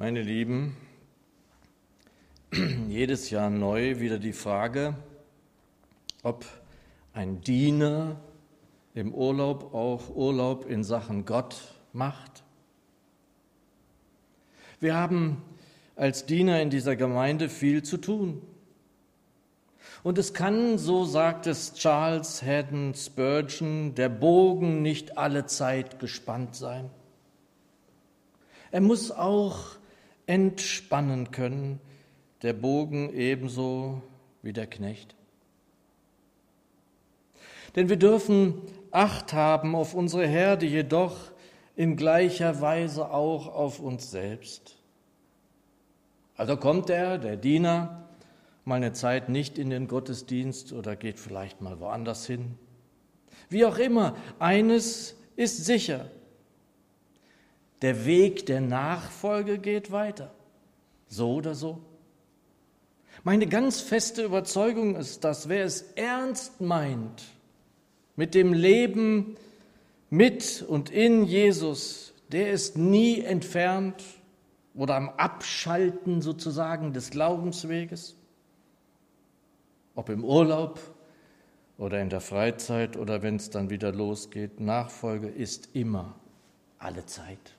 Meine 0.00 0.22
Lieben, 0.22 0.78
jedes 2.88 3.28
Jahr 3.28 3.50
neu 3.50 4.00
wieder 4.00 4.18
die 4.18 4.32
Frage, 4.32 4.94
ob 6.22 6.46
ein 7.12 7.42
Diener 7.42 8.18
im 8.94 9.12
Urlaub 9.12 9.74
auch 9.74 10.08
Urlaub 10.08 10.64
in 10.64 10.84
Sachen 10.84 11.26
Gott 11.26 11.74
macht. 11.92 12.44
Wir 14.80 14.94
haben 14.94 15.42
als 15.96 16.24
Diener 16.24 16.62
in 16.62 16.70
dieser 16.70 16.96
Gemeinde 16.96 17.50
viel 17.50 17.82
zu 17.82 17.98
tun. 17.98 18.40
Und 20.02 20.16
es 20.16 20.32
kann, 20.32 20.78
so 20.78 21.04
sagt 21.04 21.46
es 21.46 21.74
Charles 21.74 22.42
Haddon 22.42 22.94
Spurgeon, 22.94 23.94
der 23.96 24.08
Bogen 24.08 24.80
nicht 24.80 25.18
alle 25.18 25.44
Zeit 25.44 25.98
gespannt 25.98 26.56
sein. 26.56 26.88
Er 28.70 28.80
muss 28.80 29.10
auch 29.10 29.78
entspannen 30.30 31.32
können, 31.32 31.80
der 32.42 32.52
Bogen 32.52 33.12
ebenso 33.12 34.00
wie 34.42 34.52
der 34.52 34.68
Knecht. 34.68 35.16
Denn 37.74 37.88
wir 37.88 37.96
dürfen 37.96 38.54
Acht 38.92 39.32
haben 39.32 39.74
auf 39.74 39.94
unsere 39.94 40.26
Herde, 40.26 40.66
jedoch 40.66 41.16
in 41.76 41.96
gleicher 41.96 42.60
Weise 42.60 43.10
auch 43.10 43.46
auf 43.48 43.80
uns 43.80 44.10
selbst. 44.10 44.76
Also 46.36 46.56
kommt 46.56 46.90
er, 46.90 47.18
der 47.18 47.36
Diener, 47.36 48.08
mal 48.64 48.76
eine 48.76 48.92
Zeit 48.92 49.28
nicht 49.28 49.58
in 49.58 49.70
den 49.70 49.88
Gottesdienst 49.88 50.72
oder 50.72 50.94
geht 50.94 51.18
vielleicht 51.18 51.60
mal 51.60 51.80
woanders 51.80 52.26
hin. 52.26 52.56
Wie 53.48 53.64
auch 53.64 53.78
immer, 53.78 54.16
eines 54.38 55.16
ist 55.36 55.64
sicher, 55.64 56.06
der 57.82 58.04
Weg 58.04 58.46
der 58.46 58.60
Nachfolge 58.60 59.58
geht 59.58 59.90
weiter. 59.90 60.32
So 61.08 61.34
oder 61.34 61.54
so. 61.54 61.80
Meine 63.24 63.46
ganz 63.46 63.80
feste 63.80 64.24
Überzeugung 64.24 64.96
ist, 64.96 65.24
dass 65.24 65.48
wer 65.48 65.64
es 65.64 65.82
ernst 65.94 66.60
meint 66.60 67.24
mit 68.16 68.34
dem 68.34 68.52
Leben 68.52 69.36
mit 70.08 70.64
und 70.66 70.90
in 70.90 71.24
Jesus, 71.24 72.14
der 72.32 72.50
ist 72.50 72.78
nie 72.78 73.20
entfernt 73.20 74.02
oder 74.74 74.96
am 74.96 75.08
Abschalten 75.10 76.22
sozusagen 76.22 76.92
des 76.92 77.10
Glaubensweges, 77.10 78.16
ob 79.94 80.08
im 80.08 80.24
Urlaub 80.24 80.80
oder 81.76 82.00
in 82.00 82.08
der 82.08 82.20
Freizeit 82.20 82.96
oder 82.96 83.22
wenn 83.22 83.36
es 83.36 83.50
dann 83.50 83.70
wieder 83.70 83.92
losgeht. 83.92 84.60
Nachfolge 84.60 85.28
ist 85.28 85.70
immer 85.74 86.14
alle 86.78 87.04
Zeit. 87.06 87.54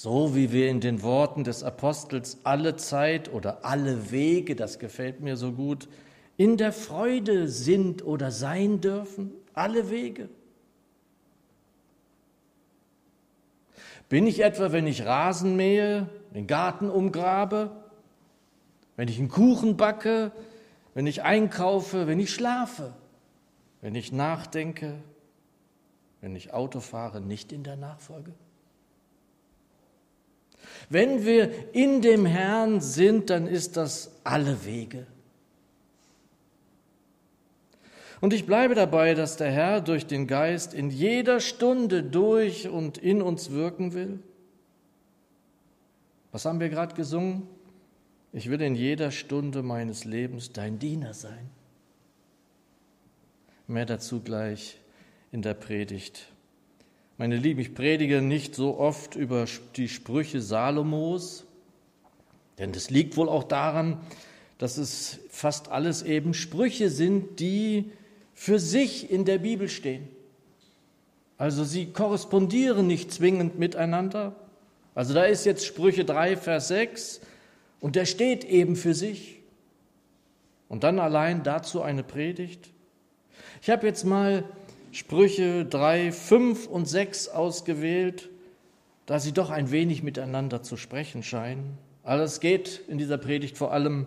So 0.00 0.36
wie 0.36 0.52
wir 0.52 0.70
in 0.70 0.78
den 0.78 1.02
Worten 1.02 1.42
des 1.42 1.64
Apostels 1.64 2.38
alle 2.44 2.76
Zeit 2.76 3.32
oder 3.32 3.64
alle 3.64 4.12
Wege, 4.12 4.54
das 4.54 4.78
gefällt 4.78 5.18
mir 5.18 5.36
so 5.36 5.50
gut, 5.50 5.88
in 6.36 6.56
der 6.56 6.72
Freude 6.72 7.48
sind 7.48 8.06
oder 8.06 8.30
sein 8.30 8.80
dürfen, 8.80 9.32
alle 9.54 9.90
Wege. 9.90 10.28
Bin 14.08 14.28
ich 14.28 14.44
etwa, 14.44 14.70
wenn 14.70 14.86
ich 14.86 15.04
Rasen 15.04 15.56
mähe, 15.56 16.08
den 16.32 16.46
Garten 16.46 16.90
umgrabe, 16.90 17.72
wenn 18.94 19.08
ich 19.08 19.18
einen 19.18 19.28
Kuchen 19.28 19.76
backe, 19.76 20.30
wenn 20.94 21.08
ich 21.08 21.24
einkaufe, 21.24 22.06
wenn 22.06 22.20
ich 22.20 22.32
schlafe, 22.32 22.94
wenn 23.80 23.96
ich 23.96 24.12
nachdenke, 24.12 24.94
wenn 26.20 26.36
ich 26.36 26.54
Auto 26.54 26.78
fahre, 26.78 27.20
nicht 27.20 27.50
in 27.50 27.64
der 27.64 27.74
Nachfolge? 27.74 28.32
Wenn 30.88 31.24
wir 31.24 31.74
in 31.74 32.02
dem 32.02 32.26
Herrn 32.26 32.80
sind, 32.80 33.30
dann 33.30 33.46
ist 33.46 33.76
das 33.76 34.10
alle 34.24 34.64
Wege. 34.64 35.06
Und 38.20 38.32
ich 38.32 38.46
bleibe 38.46 38.74
dabei, 38.74 39.14
dass 39.14 39.36
der 39.36 39.50
Herr 39.50 39.80
durch 39.80 40.06
den 40.06 40.26
Geist 40.26 40.74
in 40.74 40.90
jeder 40.90 41.40
Stunde 41.40 42.02
durch 42.02 42.68
und 42.68 42.98
in 42.98 43.22
uns 43.22 43.50
wirken 43.52 43.92
will. 43.92 44.18
Was 46.32 46.44
haben 46.44 46.60
wir 46.60 46.68
gerade 46.68 46.94
gesungen? 46.94 47.46
Ich 48.32 48.50
will 48.50 48.60
in 48.60 48.74
jeder 48.74 49.10
Stunde 49.10 49.62
meines 49.62 50.04
Lebens 50.04 50.52
dein 50.52 50.78
Diener 50.78 51.14
sein. 51.14 51.48
Mehr 53.66 53.86
dazu 53.86 54.20
gleich 54.20 54.78
in 55.30 55.42
der 55.42 55.54
Predigt. 55.54 56.28
Meine 57.20 57.34
Lieben, 57.34 57.58
ich 57.58 57.74
predige 57.74 58.22
nicht 58.22 58.54
so 58.54 58.78
oft 58.78 59.16
über 59.16 59.46
die 59.74 59.88
Sprüche 59.88 60.40
Salomos, 60.40 61.44
denn 62.58 62.70
das 62.70 62.90
liegt 62.90 63.16
wohl 63.16 63.28
auch 63.28 63.42
daran, 63.42 63.98
dass 64.58 64.78
es 64.78 65.18
fast 65.28 65.68
alles 65.68 66.04
eben 66.04 66.32
Sprüche 66.32 66.90
sind, 66.90 67.40
die 67.40 67.90
für 68.34 68.60
sich 68.60 69.10
in 69.10 69.24
der 69.24 69.38
Bibel 69.38 69.68
stehen. 69.68 70.06
Also 71.38 71.64
sie 71.64 71.86
korrespondieren 71.86 72.86
nicht 72.86 73.12
zwingend 73.12 73.58
miteinander. 73.58 74.36
Also 74.94 75.12
da 75.12 75.24
ist 75.24 75.44
jetzt 75.44 75.66
Sprüche 75.66 76.04
3, 76.04 76.36
Vers 76.36 76.68
6 76.68 77.20
und 77.80 77.96
der 77.96 78.04
steht 78.04 78.44
eben 78.44 78.76
für 78.76 78.94
sich. 78.94 79.40
Und 80.68 80.84
dann 80.84 81.00
allein 81.00 81.42
dazu 81.42 81.82
eine 81.82 82.04
Predigt. 82.04 82.70
Ich 83.60 83.70
habe 83.70 83.88
jetzt 83.88 84.04
mal 84.04 84.44
Sprüche 84.92 85.64
3, 85.64 86.12
5 86.12 86.66
und 86.66 86.86
6 86.86 87.28
ausgewählt, 87.28 88.30
da 89.06 89.18
sie 89.18 89.32
doch 89.32 89.50
ein 89.50 89.70
wenig 89.70 90.02
miteinander 90.02 90.62
zu 90.62 90.76
sprechen 90.76 91.22
scheinen. 91.22 91.78
Aber 92.02 92.22
es 92.22 92.40
geht 92.40 92.82
in 92.88 92.98
dieser 92.98 93.18
Predigt 93.18 93.58
vor 93.58 93.72
allem 93.72 94.06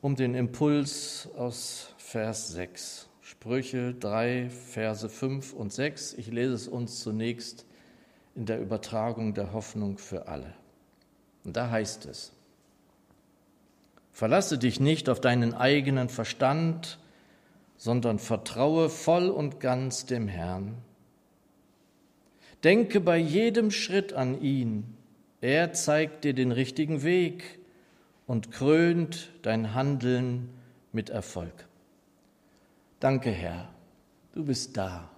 um 0.00 0.16
den 0.16 0.34
Impuls 0.34 1.28
aus 1.36 1.94
Vers 1.98 2.48
6. 2.48 3.08
Sprüche 3.20 3.94
3, 3.94 4.50
Verse 4.50 5.08
5 5.08 5.52
und 5.52 5.72
6. 5.72 6.14
Ich 6.14 6.28
lese 6.28 6.54
es 6.54 6.68
uns 6.68 7.00
zunächst 7.00 7.66
in 8.34 8.46
der 8.46 8.60
Übertragung 8.60 9.34
der 9.34 9.52
Hoffnung 9.52 9.98
für 9.98 10.28
alle. 10.28 10.54
Und 11.44 11.56
da 11.56 11.70
heißt 11.70 12.06
es, 12.06 12.32
Verlasse 14.12 14.58
dich 14.58 14.78
nicht 14.78 15.08
auf 15.08 15.20
deinen 15.20 15.54
eigenen 15.54 16.10
Verstand, 16.10 16.98
sondern 17.82 18.20
vertraue 18.20 18.88
voll 18.88 19.28
und 19.28 19.58
ganz 19.58 20.06
dem 20.06 20.28
Herrn. 20.28 20.76
Denke 22.62 23.00
bei 23.00 23.18
jedem 23.18 23.72
Schritt 23.72 24.12
an 24.12 24.40
ihn. 24.40 24.96
Er 25.40 25.72
zeigt 25.72 26.22
dir 26.22 26.32
den 26.32 26.52
richtigen 26.52 27.02
Weg 27.02 27.58
und 28.28 28.52
krönt 28.52 29.32
dein 29.42 29.74
Handeln 29.74 30.50
mit 30.92 31.10
Erfolg. 31.10 31.66
Danke, 33.00 33.30
Herr, 33.30 33.68
du 34.32 34.44
bist 34.44 34.76
da 34.76 35.10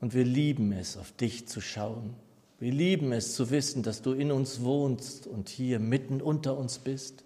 und 0.00 0.14
wir 0.14 0.24
lieben 0.24 0.72
es, 0.72 0.96
auf 0.96 1.12
dich 1.12 1.48
zu 1.48 1.60
schauen. 1.60 2.14
Wir 2.58 2.72
lieben 2.72 3.12
es 3.12 3.34
zu 3.34 3.50
wissen, 3.50 3.82
dass 3.82 4.00
du 4.00 4.12
in 4.14 4.32
uns 4.32 4.62
wohnst 4.62 5.26
und 5.26 5.50
hier 5.50 5.80
mitten 5.80 6.22
unter 6.22 6.56
uns 6.56 6.78
bist. 6.78 7.24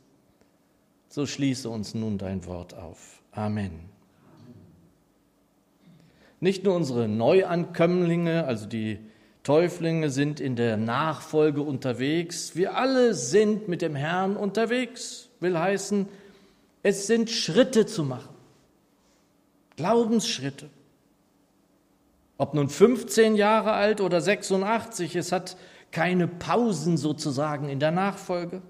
So 1.08 1.26
schließe 1.26 1.70
uns 1.70 1.94
nun 1.94 2.18
dein 2.18 2.44
Wort 2.44 2.74
auf. 2.74 3.22
Amen. 3.30 4.01
Nicht 6.42 6.64
nur 6.64 6.74
unsere 6.74 7.06
Neuankömmlinge, 7.06 8.44
also 8.46 8.66
die 8.66 8.98
Täuflinge, 9.44 10.10
sind 10.10 10.40
in 10.40 10.56
der 10.56 10.76
Nachfolge 10.76 11.62
unterwegs. 11.62 12.56
Wir 12.56 12.76
alle 12.76 13.14
sind 13.14 13.68
mit 13.68 13.80
dem 13.80 13.94
Herrn 13.94 14.36
unterwegs. 14.36 15.28
Will 15.38 15.56
heißen, 15.56 16.08
es 16.82 17.06
sind 17.06 17.30
Schritte 17.30 17.86
zu 17.86 18.02
machen. 18.02 18.34
Glaubensschritte. 19.76 20.68
Ob 22.38 22.54
nun 22.54 22.68
15 22.68 23.36
Jahre 23.36 23.74
alt 23.74 24.00
oder 24.00 24.20
86, 24.20 25.14
es 25.14 25.30
hat 25.30 25.56
keine 25.92 26.26
Pausen 26.26 26.96
sozusagen 26.96 27.68
in 27.68 27.78
der 27.78 27.92
Nachfolge. 27.92 28.62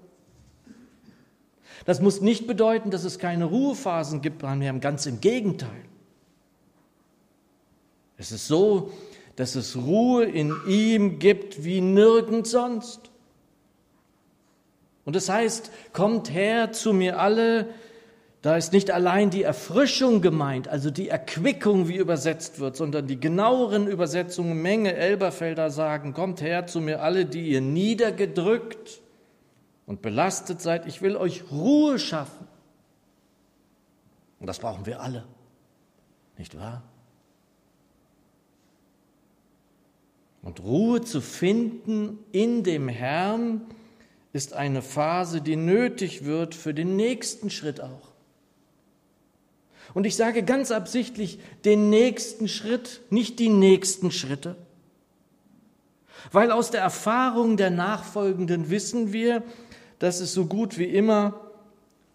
Das 1.85 2.01
muss 2.01 2.21
nicht 2.21 2.45
bedeuten, 2.45 2.91
dass 2.91 3.03
es 3.03 3.17
keine 3.17 3.45
Ruhephasen 3.45 4.21
gibt, 4.21 4.43
ganz 4.43 5.07
im 5.07 5.21
Gegenteil. 5.21 5.85
Es 8.17 8.31
ist 8.31 8.47
so, 8.47 8.91
dass 9.35 9.55
es 9.55 9.75
Ruhe 9.75 10.25
in 10.25 10.53
ihm 10.67 11.19
gibt 11.19 11.63
wie 11.63 11.81
nirgends 11.81 12.51
sonst. 12.51 13.11
Und 15.05 15.15
es 15.15 15.25
das 15.25 15.35
heißt, 15.35 15.71
kommt 15.91 16.31
her 16.31 16.71
zu 16.71 16.93
mir 16.93 17.19
alle, 17.19 17.67
da 18.41 18.57
ist 18.57 18.73
nicht 18.73 18.91
allein 18.91 19.29
die 19.29 19.43
Erfrischung 19.43 20.21
gemeint, 20.21 20.67
also 20.67 20.91
die 20.91 21.09
Erquickung, 21.09 21.87
wie 21.87 21.97
übersetzt 21.97 22.59
wird, 22.59 22.75
sondern 22.75 23.07
die 23.07 23.19
genaueren 23.19 23.87
Übersetzungen, 23.87 24.61
Menge 24.61 24.93
Elberfelder 24.95 25.69
sagen, 25.69 26.13
kommt 26.13 26.41
her 26.41 26.67
zu 26.67 26.79
mir 26.79 27.01
alle, 27.01 27.25
die 27.25 27.49
ihr 27.49 27.61
niedergedrückt 27.61 29.01
und 29.85 30.01
belastet 30.01 30.61
seid, 30.61 30.85
ich 30.85 31.01
will 31.01 31.17
euch 31.17 31.51
Ruhe 31.51 31.99
schaffen. 31.99 32.47
Und 34.39 34.47
das 34.47 34.59
brauchen 34.59 34.85
wir 34.85 35.01
alle, 35.01 35.25
nicht 36.37 36.57
wahr? 36.57 36.83
Und 40.43 40.61
Ruhe 40.61 41.01
zu 41.01 41.21
finden 41.21 42.19
in 42.31 42.63
dem 42.63 42.89
Herrn 42.89 43.61
ist 44.33 44.53
eine 44.53 44.81
Phase, 44.81 45.41
die 45.41 45.55
nötig 45.55 46.25
wird 46.25 46.53
für 46.53 46.73
den 46.73 46.95
nächsten 46.95 47.49
Schritt 47.49 47.79
auch. 47.79 48.11
Und 49.93 50.05
ich 50.05 50.15
sage 50.15 50.43
ganz 50.43 50.71
absichtlich 50.71 51.39
den 51.65 51.89
nächsten 51.89 52.47
Schritt, 52.47 53.01
nicht 53.09 53.39
die 53.39 53.49
nächsten 53.49 54.11
Schritte. 54.11 54.55
Weil 56.31 56.51
aus 56.51 56.71
der 56.71 56.81
Erfahrung 56.81 57.57
der 57.57 57.69
Nachfolgenden 57.69 58.69
wissen 58.69 59.13
wir, 59.13 59.43
dass 59.99 60.19
es 60.19 60.33
so 60.33 60.45
gut 60.45 60.77
wie 60.77 60.85
immer 60.85 61.39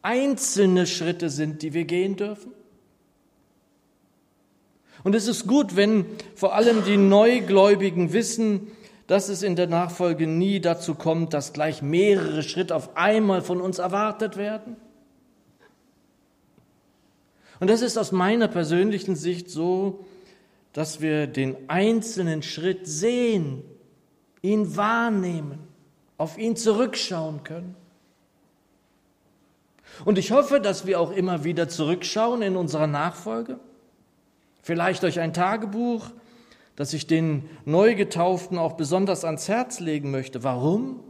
einzelne 0.03 0.87
Schritte 0.87 1.31
sind, 1.31 1.63
die 1.63 1.73
wir 1.73 1.85
gehen 1.85 2.17
dürfen. 2.17 2.53
Und 5.05 5.15
es 5.15 5.29
ist 5.29 5.47
gut, 5.47 5.77
wenn 5.77 6.07
vor 6.35 6.55
allem 6.55 6.85
die 6.85 6.97
Neugläubigen 6.97 8.13
wissen, 8.13 8.73
dass 9.07 9.29
es 9.29 9.43
in 9.43 9.57
der 9.57 9.67
Nachfolge 9.67 10.27
nie 10.27 10.61
dazu 10.61 10.95
kommt, 10.95 11.33
dass 11.33 11.53
gleich 11.53 11.83
mehrere 11.83 12.43
Schritte 12.43 12.75
auf 12.75 12.97
einmal 12.97 13.41
von 13.41 13.61
uns 13.61 13.79
erwartet 13.79 14.37
werden. 14.37 14.77
Und 17.59 17.71
das 17.71 17.83
ist 17.83 17.97
aus 17.97 18.13
meiner 18.13 18.49
persönlichen 18.49 19.17
Sicht 19.17 19.51
so, 19.51 20.05
dass 20.73 21.01
wir 21.01 21.27
den 21.27 21.57
einzelnen 21.69 22.43
Schritt 22.43 22.87
sehen, 22.87 23.63
ihn 24.43 24.77
wahrnehmen, 24.77 25.59
auf 26.19 26.39
ihn 26.39 26.55
zurückschauen 26.55 27.43
können. 27.43 27.75
Und 30.05 30.19
ich 30.19 30.31
hoffe, 30.31 30.61
dass 30.61 30.87
wir 30.87 31.01
auch 31.01 31.11
immer 31.11 31.45
wieder 31.45 31.69
zurückschauen 31.69 32.43
in 32.43 32.57
unserer 32.57 32.87
Nachfolge. 32.87 33.59
Vielleicht 34.69 35.03
durch 35.03 35.19
ein 35.19 35.33
Tagebuch, 35.33 36.11
das 36.77 36.93
ich 36.93 37.07
den 37.07 37.49
Neugetauften 37.65 38.59
auch 38.59 38.75
besonders 38.75 39.25
ans 39.25 39.49
Herz 39.49 39.81
legen 39.81 40.11
möchte. 40.11 40.45
Warum? 40.45 41.03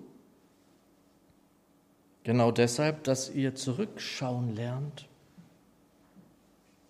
Genau 2.23 2.53
deshalb, 2.53 3.03
dass 3.03 3.35
ihr 3.35 3.57
zurückschauen 3.57 4.55
lernt. 4.55 5.09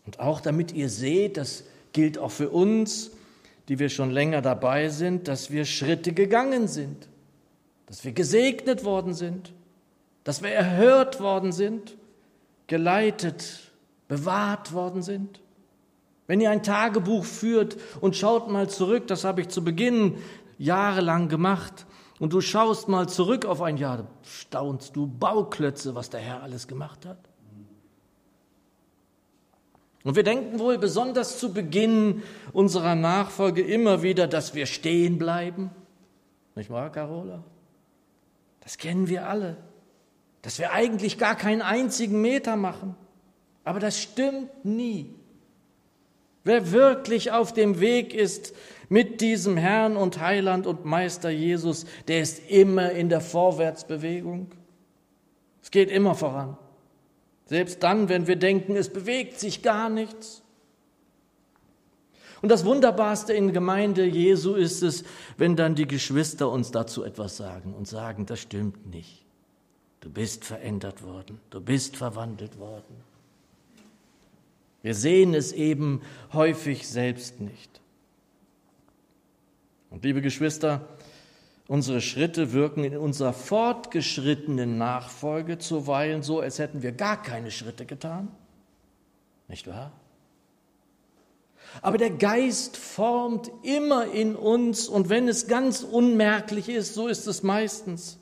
Und 0.04 0.20
auch 0.20 0.42
damit 0.42 0.72
ihr 0.72 0.90
seht, 0.90 1.38
das 1.38 1.64
gilt 1.94 2.18
auch 2.18 2.32
für 2.32 2.50
uns, 2.50 3.12
die 3.68 3.78
wir 3.78 3.88
schon 3.88 4.10
länger 4.10 4.42
dabei 4.42 4.90
sind, 4.90 5.26
dass 5.26 5.50
wir 5.50 5.64
Schritte 5.64 6.12
gegangen 6.12 6.68
sind, 6.68 7.08
dass 7.86 8.04
wir 8.04 8.12
gesegnet 8.12 8.84
worden 8.84 9.14
sind, 9.14 9.54
dass 10.22 10.42
wir 10.42 10.50
erhört 10.50 11.18
worden 11.18 11.50
sind, 11.50 11.96
geleitet, 12.66 13.72
bewahrt 14.06 14.74
worden 14.74 15.00
sind. 15.00 15.40
Wenn 16.28 16.40
ihr 16.40 16.50
ein 16.50 16.62
Tagebuch 16.62 17.24
führt 17.24 17.76
und 18.00 18.14
schaut 18.14 18.48
mal 18.48 18.68
zurück, 18.68 19.08
das 19.08 19.24
habe 19.24 19.40
ich 19.40 19.48
zu 19.48 19.64
Beginn 19.64 20.18
jahrelang 20.58 21.28
gemacht, 21.28 21.86
und 22.20 22.32
du 22.32 22.40
schaust 22.40 22.88
mal 22.88 23.08
zurück 23.08 23.44
auf 23.44 23.62
ein 23.62 23.76
Jahr, 23.76 24.06
staunst 24.24 24.96
du 24.96 25.06
Bauklötze, 25.06 25.94
was 25.94 26.10
der 26.10 26.20
Herr 26.20 26.42
alles 26.42 26.66
gemacht 26.66 27.06
hat. 27.06 27.18
Und 30.04 30.16
wir 30.16 30.22
denken 30.22 30.58
wohl 30.58 30.78
besonders 30.78 31.38
zu 31.38 31.52
Beginn 31.52 32.22
unserer 32.52 32.94
Nachfolge 32.94 33.62
immer 33.62 34.02
wieder, 34.02 34.26
dass 34.26 34.54
wir 34.54 34.66
stehen 34.66 35.18
bleiben. 35.18 35.70
Nicht 36.54 36.70
wahr, 36.70 36.90
Carola? 36.90 37.44
Das 38.60 38.78
kennen 38.78 39.08
wir 39.08 39.28
alle. 39.28 39.56
Dass 40.42 40.58
wir 40.58 40.72
eigentlich 40.72 41.18
gar 41.18 41.36
keinen 41.36 41.62
einzigen 41.62 42.20
Meter 42.20 42.56
machen. 42.56 42.94
Aber 43.64 43.80
das 43.80 44.00
stimmt 44.00 44.64
nie. 44.64 45.14
Wer 46.48 46.72
wirklich 46.72 47.30
auf 47.30 47.52
dem 47.52 47.78
Weg 47.78 48.14
ist 48.14 48.54
mit 48.88 49.20
diesem 49.20 49.58
Herrn 49.58 49.98
und 49.98 50.18
Heiland 50.18 50.66
und 50.66 50.86
Meister 50.86 51.28
Jesus, 51.28 51.84
der 52.08 52.22
ist 52.22 52.48
immer 52.48 52.90
in 52.92 53.10
der 53.10 53.20
Vorwärtsbewegung. 53.20 54.50
Es 55.62 55.70
geht 55.70 55.90
immer 55.90 56.14
voran. 56.14 56.56
Selbst 57.44 57.82
dann, 57.82 58.08
wenn 58.08 58.26
wir 58.26 58.36
denken, 58.36 58.76
es 58.76 58.88
bewegt 58.88 59.38
sich 59.38 59.60
gar 59.60 59.90
nichts. 59.90 60.42
Und 62.40 62.48
das 62.48 62.64
Wunderbarste 62.64 63.34
in 63.34 63.52
Gemeinde 63.52 64.06
Jesu 64.06 64.54
ist 64.54 64.82
es, 64.82 65.04
wenn 65.36 65.54
dann 65.54 65.74
die 65.74 65.86
Geschwister 65.86 66.50
uns 66.50 66.70
dazu 66.70 67.04
etwas 67.04 67.36
sagen 67.36 67.74
und 67.74 67.86
sagen, 67.86 68.24
das 68.24 68.40
stimmt 68.40 68.86
nicht. 68.86 69.22
Du 70.00 70.08
bist 70.08 70.46
verändert 70.46 71.02
worden, 71.02 71.42
du 71.50 71.60
bist 71.60 71.98
verwandelt 71.98 72.58
worden. 72.58 73.07
Wir 74.82 74.94
sehen 74.94 75.34
es 75.34 75.52
eben 75.52 76.02
häufig 76.32 76.88
selbst 76.88 77.40
nicht. 77.40 77.80
Und 79.90 80.04
liebe 80.04 80.22
Geschwister, 80.22 80.86
Unsere 81.68 82.00
Schritte 82.00 82.54
wirken 82.54 82.82
in 82.82 82.96
unserer 82.96 83.34
fortgeschrittenen 83.34 84.78
Nachfolge 84.78 85.58
zuweilen 85.58 86.22
so, 86.22 86.40
als 86.40 86.58
hätten 86.58 86.82
wir 86.82 86.92
gar 86.92 87.22
keine 87.22 87.50
Schritte 87.50 87.84
getan. 87.84 88.28
Nicht 89.48 89.66
wahr? 89.66 89.92
Aber 91.82 91.98
der 91.98 92.08
Geist 92.08 92.78
formt 92.78 93.50
immer 93.62 94.06
in 94.06 94.34
uns 94.34 94.88
und 94.88 95.10
wenn 95.10 95.28
es 95.28 95.46
ganz 95.46 95.82
unmerklich 95.82 96.70
ist, 96.70 96.94
so 96.94 97.06
ist 97.06 97.26
es 97.26 97.42
meistens. 97.42 98.18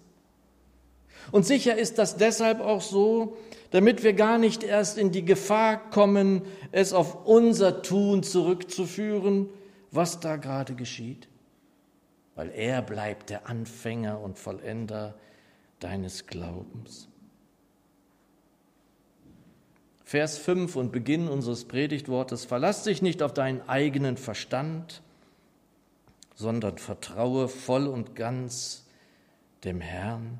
Und 1.32 1.46
sicher 1.46 1.76
ist 1.76 1.98
das 1.98 2.16
deshalb 2.16 2.60
auch 2.60 2.80
so, 2.80 3.36
damit 3.70 4.02
wir 4.02 4.12
gar 4.12 4.38
nicht 4.38 4.62
erst 4.62 4.98
in 4.98 5.12
die 5.12 5.24
Gefahr 5.24 5.90
kommen, 5.90 6.42
es 6.72 6.92
auf 6.92 7.26
unser 7.26 7.82
Tun 7.82 8.22
zurückzuführen, 8.22 9.48
was 9.90 10.20
da 10.20 10.36
gerade 10.36 10.74
geschieht 10.74 11.28
weil 12.36 12.50
er 12.50 12.82
bleibt 12.82 13.30
der 13.30 13.48
Anfänger 13.48 14.20
und 14.20 14.38
Vollender 14.38 15.14
deines 15.80 16.26
Glaubens. 16.26 17.08
Vers 20.04 20.38
5 20.38 20.76
und 20.76 20.92
Beginn 20.92 21.28
unseres 21.28 21.64
Predigtwortes, 21.64 22.44
verlass 22.44 22.84
dich 22.84 23.02
nicht 23.02 23.22
auf 23.22 23.34
deinen 23.34 23.66
eigenen 23.68 24.16
Verstand, 24.16 25.02
sondern 26.34 26.78
vertraue 26.78 27.48
voll 27.48 27.88
und 27.88 28.14
ganz 28.14 28.84
dem 29.64 29.80
Herrn. 29.80 30.38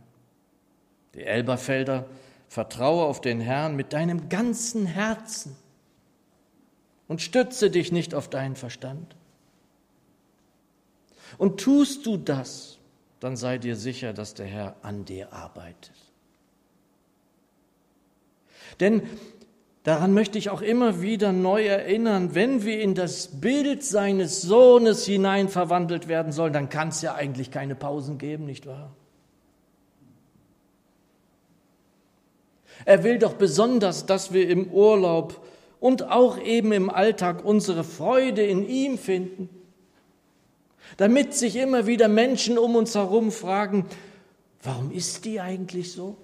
Die 1.16 1.24
Elberfelder, 1.24 2.06
vertraue 2.48 3.04
auf 3.04 3.20
den 3.20 3.40
Herrn 3.40 3.74
mit 3.74 3.92
deinem 3.92 4.28
ganzen 4.28 4.86
Herzen 4.86 5.56
und 7.08 7.20
stütze 7.20 7.70
dich 7.70 7.92
nicht 7.92 8.14
auf 8.14 8.28
deinen 8.28 8.56
Verstand. 8.56 9.16
Und 11.38 11.60
tust 11.60 12.06
du 12.06 12.16
das, 12.16 12.78
dann 13.20 13.36
sei 13.36 13.58
dir 13.58 13.76
sicher, 13.76 14.12
dass 14.12 14.34
der 14.34 14.46
Herr 14.46 14.76
an 14.82 15.04
dir 15.04 15.32
arbeitet. 15.32 15.92
Denn 18.78 19.02
daran 19.82 20.12
möchte 20.12 20.38
ich 20.38 20.50
auch 20.50 20.62
immer 20.62 21.00
wieder 21.00 21.32
neu 21.32 21.66
erinnern, 21.66 22.35
wenn 22.35 22.64
wir 22.64 22.80
in 22.80 22.94
das 22.94 23.40
Bild 23.40 23.82
seines 23.85 24.42
Sohnes 24.42 25.04
hinein 25.04 25.49
verwandelt 25.49 26.08
werden 26.08 26.32
sollen, 26.32 26.52
dann 26.52 26.68
kann 26.68 26.88
es 26.88 27.02
ja 27.02 27.14
eigentlich 27.14 27.50
keine 27.50 27.75
Pausen 27.75 28.18
geben, 28.18 28.44
nicht 28.44 28.66
wahr? 28.66 28.94
Er 32.85 33.04
will 33.04 33.18
doch 33.18 33.35
besonders, 33.35 34.06
dass 34.06 34.33
wir 34.33 34.49
im 34.49 34.68
Urlaub 34.68 35.45
und 35.80 36.11
auch 36.11 36.38
eben 36.38 36.73
im 36.73 36.90
Alltag 36.90 37.45
unsere 37.45 37.85
Freude 37.85 38.42
in 38.42 38.68
ihm 38.68 38.99
finden 38.99 39.49
damit 40.97 41.35
sich 41.35 41.56
immer 41.56 41.87
wieder 41.87 42.09
Menschen 42.09 42.59
um 42.59 42.76
uns 42.76 42.95
herum 42.95 43.33
fragen, 43.33 43.87
warum 44.62 44.90
ist 44.90 45.25
die 45.25 45.40
eigentlich 45.40 45.92
so? 45.92 46.16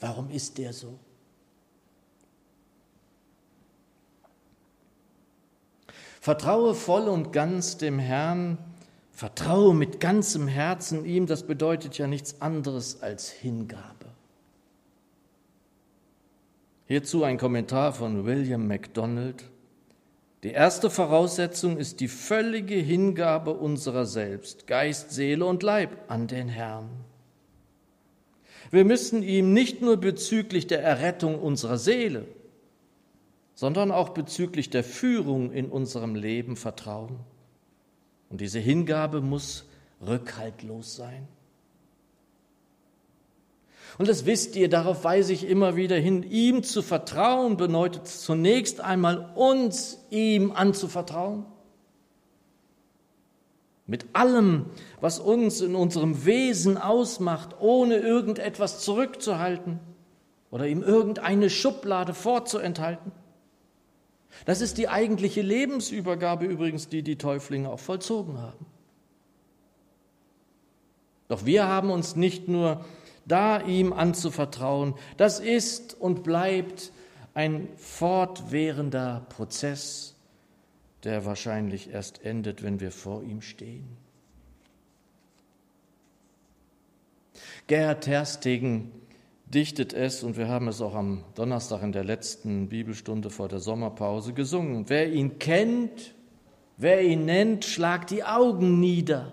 Warum 0.00 0.30
ist 0.30 0.58
der 0.58 0.72
so? 0.72 0.98
Vertraue 6.20 6.74
voll 6.74 7.08
und 7.08 7.32
ganz 7.32 7.76
dem 7.76 8.00
Herrn, 8.00 8.58
vertraue 9.12 9.74
mit 9.74 10.00
ganzem 10.00 10.48
Herzen 10.48 11.04
ihm, 11.04 11.26
das 11.26 11.44
bedeutet 11.44 11.98
ja 11.98 12.08
nichts 12.08 12.40
anderes 12.40 13.00
als 13.00 13.30
Hingabe. 13.30 14.05
Hierzu 16.88 17.24
ein 17.24 17.36
Kommentar 17.36 17.92
von 17.92 18.26
William 18.26 18.68
MacDonald. 18.68 19.42
Die 20.44 20.52
erste 20.52 20.88
Voraussetzung 20.88 21.78
ist 21.78 21.98
die 21.98 22.06
völlige 22.06 22.76
Hingabe 22.76 23.54
unserer 23.54 24.06
selbst, 24.06 24.68
Geist, 24.68 25.10
Seele 25.10 25.44
und 25.46 25.64
Leib 25.64 25.90
an 26.06 26.28
den 26.28 26.48
Herrn. 26.48 26.88
Wir 28.70 28.84
müssen 28.84 29.24
ihm 29.24 29.52
nicht 29.52 29.82
nur 29.82 29.96
bezüglich 29.96 30.68
der 30.68 30.80
Errettung 30.80 31.40
unserer 31.40 31.78
Seele, 31.78 32.24
sondern 33.54 33.90
auch 33.90 34.10
bezüglich 34.10 34.70
der 34.70 34.84
Führung 34.84 35.50
in 35.50 35.68
unserem 35.68 36.14
Leben 36.14 36.54
vertrauen. 36.54 37.18
Und 38.30 38.40
diese 38.40 38.60
Hingabe 38.60 39.20
muss 39.20 39.64
rückhaltlos 40.06 40.94
sein. 40.94 41.26
Und 43.98 44.08
das 44.08 44.26
wisst 44.26 44.56
ihr, 44.56 44.68
darauf 44.68 45.04
weise 45.04 45.32
ich 45.32 45.48
immer 45.48 45.76
wieder 45.76 45.96
hin. 45.96 46.22
Ihm 46.22 46.62
zu 46.62 46.82
vertrauen 46.82 47.56
bedeutet 47.56 48.06
zunächst 48.06 48.80
einmal 48.80 49.30
uns 49.34 49.98
ihm 50.10 50.52
anzuvertrauen. 50.52 51.46
mit 53.86 54.04
allem, 54.14 54.66
was 55.00 55.20
uns 55.20 55.60
in 55.60 55.74
unserem 55.74 56.24
Wesen 56.24 56.76
ausmacht, 56.76 57.56
ohne 57.60 57.96
irgendetwas 57.96 58.80
zurückzuhalten 58.80 59.78
oder 60.50 60.66
ihm 60.66 60.82
irgendeine 60.82 61.50
Schublade 61.50 62.12
vorzuenthalten. 62.12 63.12
Das 64.44 64.60
ist 64.60 64.76
die 64.78 64.88
eigentliche 64.88 65.40
Lebensübergabe 65.40 66.46
übrigens, 66.46 66.88
die 66.88 67.02
die 67.02 67.16
Täuflinge 67.16 67.70
auch 67.70 67.78
vollzogen 67.78 68.38
haben. 68.38 68.66
Doch 71.28 71.46
wir 71.46 71.66
haben 71.66 71.90
uns 71.90 72.16
nicht 72.16 72.48
nur 72.48 72.84
da 73.26 73.60
ihm 73.60 73.92
anzuvertrauen, 73.92 74.94
das 75.16 75.40
ist 75.40 75.94
und 75.94 76.22
bleibt 76.22 76.92
ein 77.34 77.68
fortwährender 77.76 79.26
Prozess, 79.28 80.14
der 81.04 81.24
wahrscheinlich 81.26 81.90
erst 81.90 82.24
endet, 82.24 82.62
wenn 82.62 82.80
wir 82.80 82.90
vor 82.90 83.22
ihm 83.22 83.42
stehen. 83.42 83.86
Gerhard 87.66 88.04
Terstegen 88.04 88.92
dichtet 89.46 89.92
es, 89.92 90.22
und 90.22 90.36
wir 90.36 90.48
haben 90.48 90.68
es 90.68 90.80
auch 90.80 90.94
am 90.94 91.24
Donnerstag 91.34 91.82
in 91.82 91.92
der 91.92 92.04
letzten 92.04 92.68
Bibelstunde 92.68 93.30
vor 93.30 93.48
der 93.48 93.58
Sommerpause 93.58 94.32
gesungen. 94.32 94.88
Wer 94.88 95.12
ihn 95.12 95.38
kennt, 95.38 96.14
wer 96.76 97.02
ihn 97.02 97.24
nennt, 97.24 97.64
schlagt 97.64 98.10
die 98.10 98.24
Augen 98.24 98.80
nieder. 98.80 99.32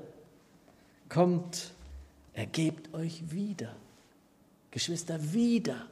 Kommt, 1.10 1.74
ergebt 2.34 2.94
euch 2.94 3.32
wieder. 3.32 3.76
Geschwister, 4.74 5.34
wieder. 5.34 5.86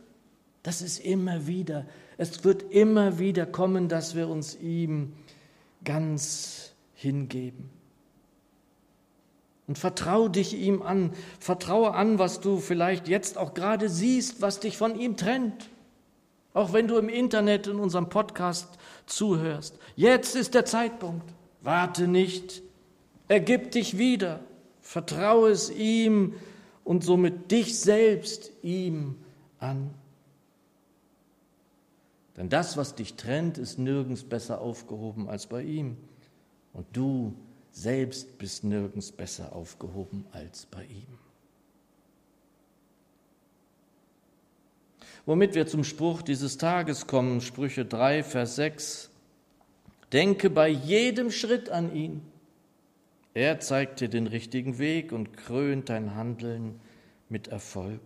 Das 0.64 0.82
ist 0.82 0.98
immer 0.98 1.46
wieder. 1.46 1.86
Es 2.18 2.44
wird 2.44 2.74
immer 2.74 3.20
wieder 3.20 3.46
kommen, 3.46 3.90
dass 3.90 4.16
wir 4.16 4.28
uns 4.28 4.56
ihm 4.60 5.14
ganz 5.84 6.74
hingeben. 6.96 7.70
Und 9.68 9.78
vertraue 9.78 10.32
dich 10.32 10.56
ihm 10.56 10.82
an, 10.82 11.12
vertraue 11.40 11.94
an, 11.94 12.18
was 12.18 12.42
du 12.42 12.58
vielleicht 12.58 13.08
jetzt 13.08 13.38
auch 13.38 13.54
gerade 13.54 13.88
siehst, 13.88 14.42
was 14.42 14.60
dich 14.60 14.78
von 14.78 15.00
ihm 15.00 15.16
trennt. 15.16 15.70
Auch 16.56 16.74
wenn 16.74 16.88
du 16.88 16.98
im 16.98 17.08
Internet 17.08 17.68
in 17.68 17.78
unserem 17.78 18.10
Podcast 18.10 18.80
zuhörst. 19.06 19.78
Jetzt 19.96 20.36
ist 20.36 20.56
der 20.56 20.66
Zeitpunkt. 20.66 21.32
Warte 21.62 22.08
nicht. 22.08 22.64
Ergib 23.28 23.70
dich 23.70 24.00
wieder. 24.00 24.40
Vertraue 24.82 25.52
es 25.52 25.70
ihm 25.70 26.34
und 26.84 27.04
somit 27.04 27.52
dich 27.52 27.80
selbst 27.80 28.52
ihm 28.62 29.16
an. 29.60 29.94
Denn 32.38 32.50
das, 32.50 32.78
was 32.78 32.96
dich 32.96 33.16
trennt, 33.16 33.58
ist 33.58 33.78
nirgends 33.78 34.24
besser 34.24 34.62
aufgehoben 34.62 35.30
als 35.30 35.48
bei 35.48 35.64
ihm. 35.64 35.98
Und 36.74 36.86
du 36.94 37.34
selbst 37.72 38.38
bist 38.38 38.64
nirgends 38.64 39.12
besser 39.12 39.54
aufgehoben 39.54 40.26
als 40.32 40.66
bei 40.66 40.84
ihm. 40.84 41.20
Womit 45.26 45.54
wir 45.54 45.68
zum 45.68 45.84
Spruch 45.84 46.22
dieses 46.22 46.58
Tages 46.58 47.06
kommen, 47.06 47.42
Sprüche 47.42 47.86
3, 47.86 48.24
Vers 48.24 48.56
6. 48.56 49.10
Denke 50.12 50.50
bei 50.50 50.68
jedem 50.68 51.32
Schritt 51.32 51.70
an 51.70 51.94
ihn. 51.96 52.31
Er 53.34 53.60
zeigt 53.60 54.02
dir 54.02 54.10
den 54.10 54.28
richtigen 54.28 54.78
Weg 54.78 55.12
und 55.12 55.38
krönt 55.38 55.90
dein 55.90 56.16
Handeln 56.16 56.80
mit 57.30 57.48
Erfolg. 57.48 58.02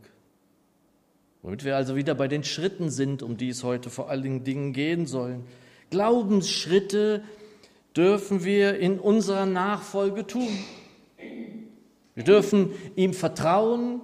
Womit 1.42 1.64
wir 1.64 1.76
also 1.76 1.96
wieder 1.96 2.16
bei 2.16 2.28
den 2.28 2.44
Schritten 2.44 2.90
sind, 2.90 3.24
um 3.24 3.38
die 3.38 3.50
es 3.50 3.64
heute 3.64 3.90
vor 3.90 4.10
allen 4.10 4.44
Dingen 4.44 4.74
gehen 4.74 5.08
sollen. 5.08 5.44
Glaubensschritte 5.90 7.24
dürfen 7.96 8.44
wir 8.44 8.78
in 8.80 9.00
unserer 9.00 9.46
Nachfolge 9.46 10.28
tun. 10.28 10.50
Wir 12.14 12.24
dürfen 12.24 12.72
ihm 12.96 13.14
vertrauen, 13.14 14.02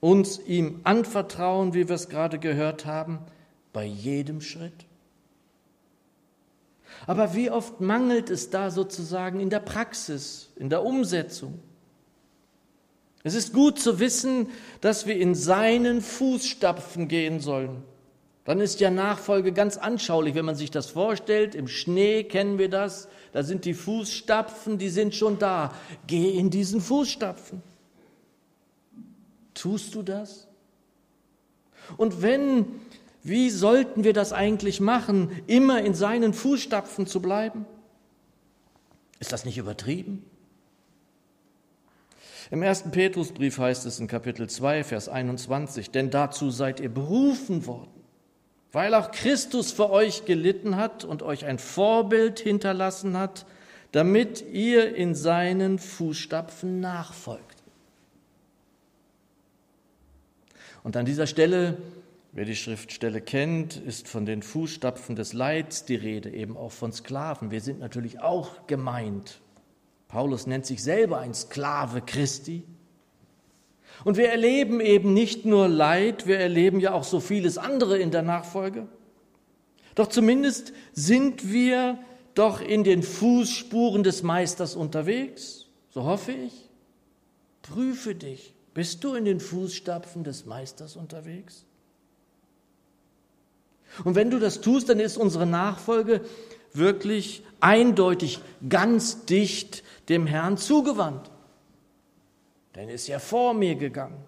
uns 0.00 0.38
ihm 0.46 0.80
anvertrauen, 0.84 1.74
wie 1.74 1.88
wir 1.88 1.94
es 1.94 2.08
gerade 2.08 2.38
gehört 2.38 2.86
haben, 2.86 3.18
bei 3.72 3.84
jedem 3.84 4.40
Schritt. 4.40 4.86
Aber 7.06 7.34
wie 7.34 7.50
oft 7.50 7.80
mangelt 7.80 8.30
es 8.30 8.50
da 8.50 8.70
sozusagen 8.70 9.40
in 9.40 9.50
der 9.50 9.60
Praxis, 9.60 10.50
in 10.56 10.68
der 10.68 10.84
Umsetzung? 10.84 11.58
Es 13.22 13.34
ist 13.34 13.52
gut 13.52 13.78
zu 13.78 14.00
wissen, 14.00 14.48
dass 14.80 15.06
wir 15.06 15.16
in 15.16 15.34
seinen 15.34 16.00
Fußstapfen 16.00 17.08
gehen 17.08 17.40
sollen. 17.40 17.82
Dann 18.44 18.60
ist 18.60 18.80
ja 18.80 18.90
Nachfolge 18.90 19.52
ganz 19.52 19.76
anschaulich, 19.76 20.34
wenn 20.34 20.46
man 20.46 20.54
sich 20.54 20.70
das 20.70 20.86
vorstellt. 20.86 21.54
Im 21.54 21.68
Schnee 21.68 22.24
kennen 22.24 22.58
wir 22.58 22.70
das. 22.70 23.08
Da 23.32 23.42
sind 23.42 23.64
die 23.64 23.74
Fußstapfen, 23.74 24.78
die 24.78 24.88
sind 24.88 25.14
schon 25.14 25.38
da. 25.38 25.74
Geh 26.06 26.30
in 26.30 26.50
diesen 26.50 26.80
Fußstapfen. 26.80 27.62
Tust 29.52 29.94
du 29.94 30.02
das? 30.02 30.48
Und 31.96 32.22
wenn, 32.22 32.66
wie 33.22 33.50
sollten 33.50 34.04
wir 34.04 34.12
das 34.12 34.32
eigentlich 34.32 34.80
machen, 34.80 35.30
immer 35.46 35.82
in 35.82 35.94
seinen 35.94 36.32
Fußstapfen 36.32 37.06
zu 37.06 37.20
bleiben? 37.20 37.66
Ist 39.18 39.32
das 39.32 39.44
nicht 39.44 39.58
übertrieben? 39.58 40.24
Im 42.50 42.62
ersten 42.62 42.90
Petrusbrief 42.90 43.58
heißt 43.58 43.86
es 43.86 44.00
in 44.00 44.08
Kapitel 44.08 44.48
2, 44.48 44.82
Vers 44.82 45.08
21, 45.08 45.90
denn 45.90 46.10
dazu 46.10 46.50
seid 46.50 46.80
ihr 46.80 46.88
berufen 46.88 47.66
worden, 47.66 48.02
weil 48.72 48.94
auch 48.94 49.12
Christus 49.12 49.70
für 49.70 49.90
euch 49.90 50.24
gelitten 50.24 50.76
hat 50.76 51.04
und 51.04 51.22
euch 51.22 51.44
ein 51.44 51.58
Vorbild 51.58 52.40
hinterlassen 52.40 53.16
hat, 53.16 53.46
damit 53.92 54.44
ihr 54.52 54.96
in 54.96 55.14
seinen 55.14 55.78
Fußstapfen 55.78 56.80
nachfolgt. 56.80 57.62
Und 60.82 60.96
an 60.96 61.04
dieser 61.04 61.26
Stelle, 61.26 61.76
wer 62.32 62.44
die 62.44 62.56
Schriftstelle 62.56 63.20
kennt, 63.20 63.76
ist 63.76 64.08
von 64.08 64.26
den 64.26 64.42
Fußstapfen 64.42 65.16
des 65.16 65.32
Leids 65.32 65.84
die 65.84 65.96
Rede, 65.96 66.30
eben 66.30 66.56
auch 66.56 66.72
von 66.72 66.92
Sklaven. 66.92 67.50
Wir 67.50 67.60
sind 67.60 67.80
natürlich 67.80 68.20
auch 68.20 68.66
gemeint 68.66 69.40
Paulus 70.10 70.48
nennt 70.48 70.66
sich 70.66 70.82
selber 70.82 71.18
ein 71.18 71.34
Sklave 71.34 72.00
Christi. 72.00 72.64
Und 74.04 74.16
wir 74.16 74.28
erleben 74.28 74.80
eben 74.80 75.14
nicht 75.14 75.44
nur 75.44 75.68
Leid, 75.68 76.26
wir 76.26 76.40
erleben 76.40 76.80
ja 76.80 76.92
auch 76.94 77.04
so 77.04 77.20
vieles 77.20 77.58
andere 77.58 77.98
in 77.98 78.10
der 78.10 78.22
Nachfolge. 78.22 78.88
Doch 79.94 80.08
zumindest 80.08 80.72
sind 80.92 81.52
wir 81.52 81.98
doch 82.34 82.60
in 82.60 82.82
den 82.82 83.04
Fußspuren 83.04 84.02
des 84.02 84.24
Meisters 84.24 84.74
unterwegs, 84.74 85.66
so 85.90 86.02
hoffe 86.04 86.32
ich. 86.32 86.68
Prüfe 87.62 88.16
dich, 88.16 88.54
bist 88.74 89.04
du 89.04 89.14
in 89.14 89.24
den 89.24 89.38
Fußstapfen 89.38 90.24
des 90.24 90.44
Meisters 90.44 90.96
unterwegs? 90.96 91.66
Und 94.04 94.14
wenn 94.14 94.30
du 94.30 94.38
das 94.38 94.60
tust, 94.60 94.88
dann 94.88 95.00
ist 95.00 95.16
unsere 95.16 95.46
Nachfolge 95.46 96.22
wirklich 96.72 97.42
eindeutig 97.60 98.40
ganz 98.68 99.24
dicht 99.26 99.82
dem 100.08 100.26
Herrn 100.26 100.56
zugewandt. 100.56 101.30
Denn 102.74 102.88
er 102.88 102.94
ist 102.94 103.08
ja 103.08 103.18
vor 103.18 103.54
mir 103.54 103.74
gegangen. 103.74 104.24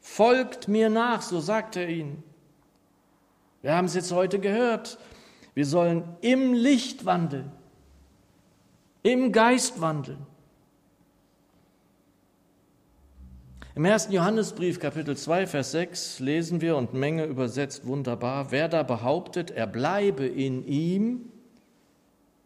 Folgt 0.00 0.68
mir 0.68 0.90
nach, 0.90 1.22
so 1.22 1.40
sagt 1.40 1.76
er 1.76 1.88
ihnen. 1.88 2.22
Wir 3.62 3.74
haben 3.74 3.84
es 3.84 3.94
jetzt 3.94 4.12
heute 4.12 4.38
gehört. 4.40 4.98
Wir 5.54 5.66
sollen 5.66 6.04
im 6.20 6.54
Licht 6.54 7.04
wandeln, 7.04 7.52
im 9.02 9.32
Geist 9.32 9.80
wandeln. 9.80 10.26
Im 13.74 13.86
ersten 13.86 14.12
Johannesbrief, 14.12 14.80
Kapitel 14.80 15.16
2, 15.16 15.46
Vers 15.46 15.72
6, 15.72 16.20
lesen 16.20 16.60
wir 16.60 16.76
und 16.76 16.92
Menge 16.92 17.24
übersetzt 17.24 17.86
wunderbar, 17.86 18.50
wer 18.50 18.68
da 18.68 18.82
behauptet, 18.82 19.50
er 19.50 19.66
bleibe 19.66 20.26
in 20.26 20.66
ihm, 20.66 21.32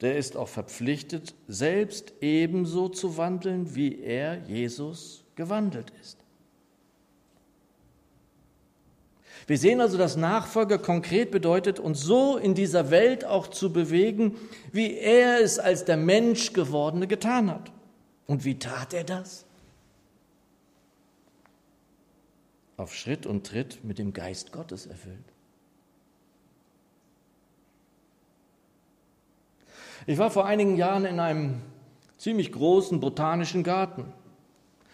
der 0.00 0.18
ist 0.18 0.36
auch 0.36 0.46
verpflichtet, 0.46 1.34
selbst 1.48 2.12
ebenso 2.20 2.88
zu 2.88 3.16
wandeln, 3.16 3.74
wie 3.74 4.00
er, 4.00 4.38
Jesus, 4.46 5.24
gewandelt 5.34 5.90
ist. 6.00 6.18
Wir 9.48 9.58
sehen 9.58 9.80
also, 9.80 9.98
dass 9.98 10.16
Nachfolger 10.16 10.78
konkret 10.78 11.32
bedeutet, 11.32 11.80
uns 11.80 12.02
so 12.02 12.36
in 12.36 12.54
dieser 12.54 12.92
Welt 12.92 13.24
auch 13.24 13.48
zu 13.48 13.72
bewegen, 13.72 14.36
wie 14.70 14.96
er 14.96 15.40
es 15.40 15.58
als 15.58 15.84
der 15.84 15.96
Mensch 15.96 16.52
gewordene 16.52 17.08
getan 17.08 17.50
hat. 17.50 17.72
Und 18.28 18.44
wie 18.44 18.60
tat 18.60 18.94
er 18.94 19.02
das? 19.02 19.45
Auf 22.76 22.94
Schritt 22.94 23.26
und 23.26 23.46
Tritt 23.46 23.84
mit 23.84 23.98
dem 23.98 24.12
Geist 24.12 24.52
Gottes 24.52 24.86
erfüllt. 24.86 25.16
Ich 30.06 30.18
war 30.18 30.30
vor 30.30 30.46
einigen 30.46 30.76
Jahren 30.76 31.04
in 31.04 31.18
einem 31.18 31.62
ziemlich 32.18 32.52
großen 32.52 33.00
botanischen 33.00 33.62
Garten. 33.62 34.04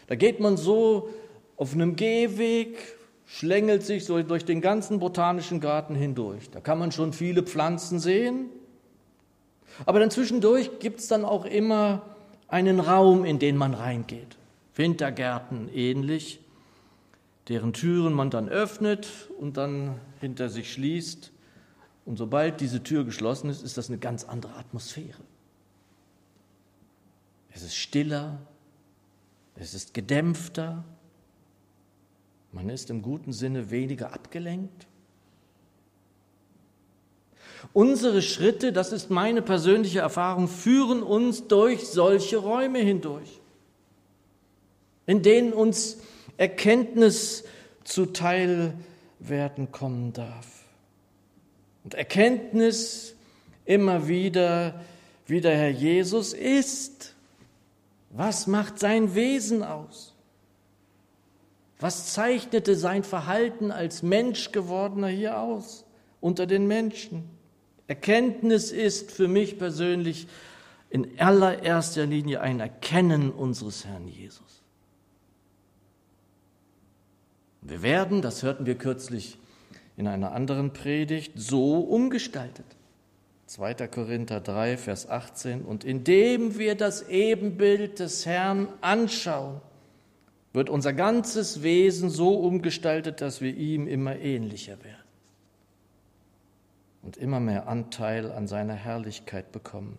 Da 0.06 0.14
geht 0.14 0.40
man 0.40 0.56
so 0.56 1.10
auf 1.56 1.74
einem 1.74 1.96
Gehweg, 1.96 2.78
schlängelt 3.26 3.84
sich 3.84 4.04
so 4.04 4.22
durch 4.22 4.44
den 4.44 4.60
ganzen 4.60 4.98
botanischen 4.98 5.60
Garten 5.60 5.94
hindurch. 5.94 6.50
Da 6.50 6.60
kann 6.60 6.78
man 6.78 6.92
schon 6.92 7.12
viele 7.12 7.42
Pflanzen 7.42 7.98
sehen. 7.98 8.46
Aber 9.86 10.00
dann 10.00 10.10
zwischendurch 10.10 10.78
gibt 10.78 11.00
es 11.00 11.08
dann 11.08 11.24
auch 11.24 11.44
immer 11.44 12.02
einen 12.48 12.80
Raum, 12.80 13.24
in 13.24 13.38
den 13.38 13.56
man 13.56 13.74
reingeht. 13.74 14.36
Wintergärten 14.74 15.68
ähnlich, 15.74 16.40
deren 17.48 17.72
Türen 17.72 18.12
man 18.12 18.30
dann 18.30 18.48
öffnet 18.48 19.08
und 19.38 19.56
dann 19.56 20.00
hinter 20.20 20.48
sich 20.48 20.72
schließt. 20.72 21.32
Und 22.04 22.16
sobald 22.16 22.60
diese 22.60 22.82
Tür 22.82 23.04
geschlossen 23.04 23.50
ist, 23.50 23.62
ist 23.62 23.76
das 23.76 23.88
eine 23.88 23.98
ganz 23.98 24.24
andere 24.24 24.54
Atmosphäre. 24.56 25.22
Es 27.50 27.62
ist 27.62 27.74
stiller, 27.74 28.38
es 29.54 29.74
ist 29.74 29.94
gedämpfter, 29.94 30.84
man 32.52 32.68
ist 32.68 32.90
im 32.90 33.02
guten 33.02 33.32
Sinne 33.32 33.70
weniger 33.70 34.12
abgelenkt. 34.12 34.86
Unsere 37.72 38.22
Schritte, 38.22 38.72
das 38.72 38.92
ist 38.92 39.10
meine 39.10 39.40
persönliche 39.40 40.00
Erfahrung, 40.00 40.48
führen 40.48 41.02
uns 41.02 41.46
durch 41.46 41.86
solche 41.86 42.38
Räume 42.38 42.80
hindurch, 42.80 43.40
in 45.06 45.22
denen 45.22 45.52
uns 45.52 45.98
Erkenntnis 46.36 47.44
zuteil 47.84 48.74
werden 49.18 49.72
kommen 49.72 50.12
darf. 50.12 50.46
Und 51.84 51.94
Erkenntnis 51.94 53.14
immer 53.64 54.08
wieder, 54.08 54.82
wie 55.26 55.40
der 55.40 55.56
Herr 55.56 55.70
Jesus 55.70 56.32
ist. 56.32 57.14
Was 58.10 58.46
macht 58.46 58.78
sein 58.78 59.14
Wesen 59.14 59.62
aus? 59.62 60.14
Was 61.80 62.12
zeichnete 62.12 62.76
sein 62.76 63.02
Verhalten 63.02 63.72
als 63.72 64.02
Mensch 64.02 64.52
gewordener 64.52 65.08
hier 65.08 65.40
aus 65.40 65.84
unter 66.20 66.46
den 66.46 66.66
Menschen? 66.66 67.28
Erkenntnis 67.88 68.70
ist 68.70 69.10
für 69.10 69.26
mich 69.26 69.58
persönlich 69.58 70.28
in 70.90 71.18
allererster 71.18 72.06
Linie 72.06 72.40
ein 72.40 72.60
Erkennen 72.60 73.30
unseres 73.30 73.84
Herrn 73.86 74.06
Jesus. 74.06 74.61
Wir 77.62 77.82
werden, 77.82 78.22
das 78.22 78.42
hörten 78.42 78.66
wir 78.66 78.76
kürzlich 78.76 79.38
in 79.96 80.08
einer 80.08 80.32
anderen 80.32 80.72
Predigt, 80.72 81.32
so 81.36 81.78
umgestaltet. 81.78 82.66
2. 83.46 83.74
Korinther 83.86 84.40
3, 84.40 84.76
Vers 84.76 85.08
18. 85.08 85.62
Und 85.62 85.84
indem 85.84 86.58
wir 86.58 86.74
das 86.74 87.08
Ebenbild 87.08 88.00
des 88.00 88.26
Herrn 88.26 88.68
anschauen, 88.80 89.60
wird 90.52 90.70
unser 90.70 90.92
ganzes 90.92 91.62
Wesen 91.62 92.10
so 92.10 92.34
umgestaltet, 92.34 93.20
dass 93.20 93.40
wir 93.40 93.54
ihm 93.54 93.86
immer 93.86 94.16
ähnlicher 94.18 94.82
werden 94.82 94.96
und 97.02 97.16
immer 97.16 97.40
mehr 97.40 97.68
Anteil 97.68 98.30
an 98.32 98.46
seiner 98.46 98.74
Herrlichkeit 98.74 99.52
bekommen. 99.52 99.98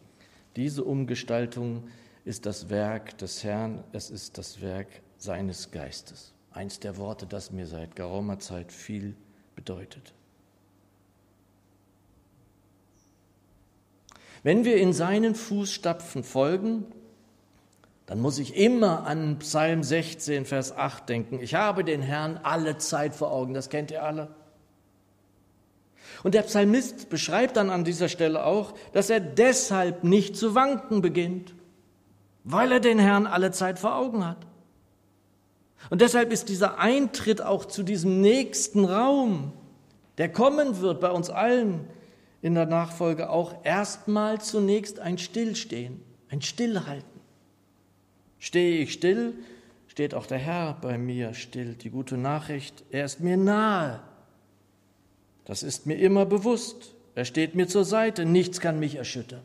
Diese 0.56 0.84
Umgestaltung 0.84 1.84
ist 2.26 2.46
das 2.46 2.70
Werk 2.70 3.18
des 3.18 3.44
Herrn, 3.44 3.84
es 3.94 4.10
ist 4.10 4.38
das 4.38 4.62
Werk 4.62 4.88
seines 5.18 5.72
Geistes. 5.72 6.33
Eins 6.54 6.80
der 6.80 6.98
Worte, 6.98 7.26
das 7.26 7.52
mir 7.52 7.68
seit 7.68 7.96
geraumer 7.96 8.40
Zeit 8.40 8.72
viel 8.72 9.16
bedeutet. 9.56 10.14
Wenn 14.44 14.66
wir 14.66 14.78
in 14.78 14.94
seinen 14.94 15.36
Fußstapfen 15.36 16.24
folgen, 16.24 16.86
dann 18.06 18.20
muss 18.20 18.38
ich 18.38 18.56
immer 18.56 19.08
an 19.08 19.40
Psalm 19.40 19.82
16, 19.82 20.46
Vers 20.46 20.76
8 20.76 21.08
denken. 21.08 21.40
Ich 21.42 21.56
habe 21.56 21.84
den 21.84 22.02
Herrn 22.02 22.40
alle 22.44 22.78
Zeit 22.78 23.16
vor 23.16 23.32
Augen, 23.32 23.54
das 23.54 23.70
kennt 23.70 23.90
ihr 23.90 24.04
alle. 24.04 24.36
Und 26.22 26.36
der 26.36 26.44
Psalmist 26.44 27.10
beschreibt 27.10 27.58
dann 27.58 27.70
an 27.70 27.86
dieser 27.86 28.10
Stelle 28.10 28.46
auch, 28.46 28.74
dass 28.92 29.10
er 29.10 29.22
deshalb 29.22 30.04
nicht 30.04 30.36
zu 30.36 30.54
wanken 30.54 31.02
beginnt, 31.02 31.56
weil 32.44 32.72
er 32.72 32.80
den 32.80 33.00
Herrn 33.00 33.26
alle 33.26 33.52
Zeit 33.52 33.80
vor 33.80 33.96
Augen 33.96 34.26
hat. 34.26 34.46
Und 35.90 36.02
deshalb 36.02 36.32
ist 36.32 36.50
dieser 36.50 36.80
Eintritt 36.80 37.42
auch 37.42 37.66
zu 37.66 37.84
diesem 37.84 38.22
nächsten 38.22 38.86
Raum, 38.86 39.52
der 40.18 40.32
kommen 40.32 40.80
wird 40.80 41.00
bei 41.00 41.12
uns 41.12 41.30
allen 41.30 41.88
in 42.42 42.56
der 42.56 42.66
Nachfolge, 42.66 43.30
auch 43.30 43.56
erstmal 43.64 44.42
zunächst 44.42 45.00
ein 45.00 45.18
Stillstehen, 45.18 46.02
ein 46.30 46.42
Stillhalten. 46.42 47.22
Stehe 48.38 48.82
ich 48.82 48.94
still, 48.94 49.34
steht 49.88 50.14
auch 50.14 50.26
der 50.26 50.38
Herr 50.38 50.78
bei 50.82 50.98
mir 50.98 51.34
still. 51.34 51.76
Die 51.76 51.90
gute 51.90 52.18
Nachricht, 52.18 52.84
er 52.92 53.06
ist 53.06 53.22
mir 53.22 53.38
nahe. 53.38 54.02
Das 55.46 55.64
ist 55.64 55.86
mir 55.86 55.96
immer 55.96 56.26
bewusst. 56.26 56.94
Er 57.16 57.26
steht 57.26 57.56
mir 57.56 57.68
zur 57.68 57.86
Seite, 57.86 58.26
nichts 58.26 58.60
kann 58.60 58.80
mich 58.80 58.96
erschüttern. 58.96 59.44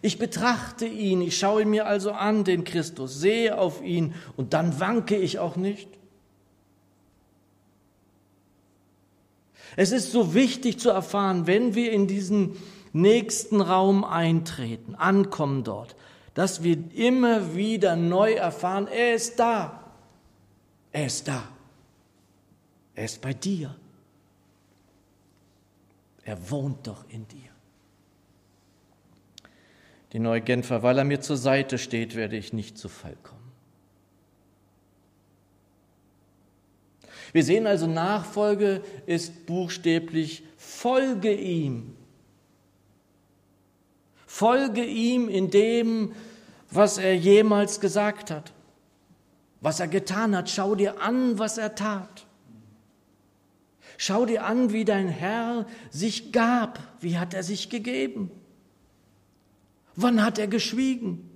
Ich 0.00 0.18
betrachte 0.18 0.86
ihn, 0.86 1.20
ich 1.20 1.38
schaue 1.38 1.66
mir 1.66 1.86
also 1.86 2.12
an, 2.12 2.44
den 2.44 2.64
Christus, 2.64 3.20
sehe 3.20 3.58
auf 3.58 3.82
ihn 3.82 4.14
und 4.36 4.54
dann 4.54 4.80
wanke 4.80 5.16
ich 5.16 5.38
auch 5.38 5.56
nicht. 5.56 5.88
Es 9.76 9.92
ist 9.92 10.12
so 10.12 10.34
wichtig 10.34 10.78
zu 10.78 10.90
erfahren, 10.90 11.46
wenn 11.46 11.74
wir 11.74 11.92
in 11.92 12.06
diesen 12.06 12.56
nächsten 12.92 13.60
Raum 13.60 14.04
eintreten, 14.04 14.94
ankommen 14.94 15.64
dort, 15.64 15.96
dass 16.34 16.62
wir 16.62 16.78
immer 16.94 17.54
wieder 17.54 17.96
neu 17.96 18.32
erfahren, 18.32 18.86
er 18.86 19.14
ist 19.14 19.38
da. 19.38 19.82
Er 20.92 21.06
ist 21.06 21.28
da. 21.28 21.42
Er 22.94 23.04
ist 23.04 23.20
bei 23.20 23.32
dir. 23.32 23.74
Er 26.24 26.50
wohnt 26.50 26.86
doch 26.86 27.04
in 27.08 27.26
dir. 27.28 27.51
Die 30.12 30.18
neue 30.18 30.42
Genfer, 30.42 30.82
weil 30.82 30.98
er 30.98 31.04
mir 31.04 31.20
zur 31.20 31.38
Seite 31.38 31.78
steht, 31.78 32.14
werde 32.14 32.36
ich 32.36 32.52
nicht 32.52 32.76
zu 32.76 32.88
Fall 32.88 33.16
kommen. 33.22 33.40
Wir 37.32 37.44
sehen 37.44 37.66
also, 37.66 37.86
Nachfolge 37.86 38.82
ist 39.06 39.46
buchstäblich, 39.46 40.42
folge 40.58 41.32
ihm. 41.32 41.96
Folge 44.26 44.84
ihm 44.84 45.30
in 45.30 45.50
dem, 45.50 46.14
was 46.70 46.98
er 46.98 47.16
jemals 47.16 47.80
gesagt 47.80 48.30
hat, 48.30 48.52
was 49.62 49.80
er 49.80 49.88
getan 49.88 50.36
hat. 50.36 50.50
Schau 50.50 50.74
dir 50.74 51.00
an, 51.00 51.38
was 51.38 51.56
er 51.56 51.74
tat. 51.74 52.26
Schau 53.96 54.26
dir 54.26 54.44
an, 54.44 54.72
wie 54.72 54.84
dein 54.84 55.08
Herr 55.08 55.66
sich 55.90 56.32
gab. 56.32 56.80
Wie 57.00 57.16
hat 57.16 57.32
er 57.32 57.42
sich 57.42 57.70
gegeben? 57.70 58.30
Wann 59.96 60.24
hat 60.24 60.38
er 60.38 60.46
geschwiegen? 60.46 61.28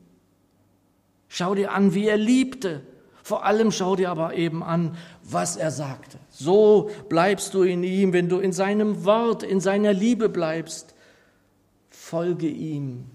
Schau 1.28 1.54
dir 1.54 1.72
an, 1.72 1.94
wie 1.94 2.08
er 2.08 2.16
liebte. 2.16 2.82
Vor 3.22 3.44
allem 3.44 3.72
schau 3.72 3.96
dir 3.96 4.10
aber 4.10 4.34
eben 4.34 4.62
an, 4.62 4.96
was 5.22 5.56
er 5.56 5.70
sagte. 5.70 6.18
So 6.30 6.90
bleibst 7.08 7.54
du 7.54 7.62
in 7.62 7.82
ihm, 7.82 8.12
wenn 8.12 8.28
du 8.28 8.38
in 8.38 8.52
seinem 8.52 9.04
Wort, 9.04 9.42
in 9.42 9.60
seiner 9.60 9.92
Liebe 9.92 10.28
bleibst. 10.28 10.94
Folge 11.90 12.46
ihm 12.46 13.06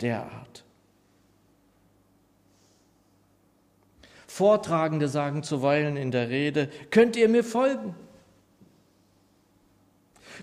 derart. 0.00 0.64
Vortragende 4.26 5.08
sagen 5.08 5.42
zuweilen 5.42 5.96
in 5.96 6.10
der 6.10 6.28
Rede, 6.30 6.68
könnt 6.90 7.16
ihr 7.16 7.28
mir 7.28 7.44
folgen? 7.44 7.94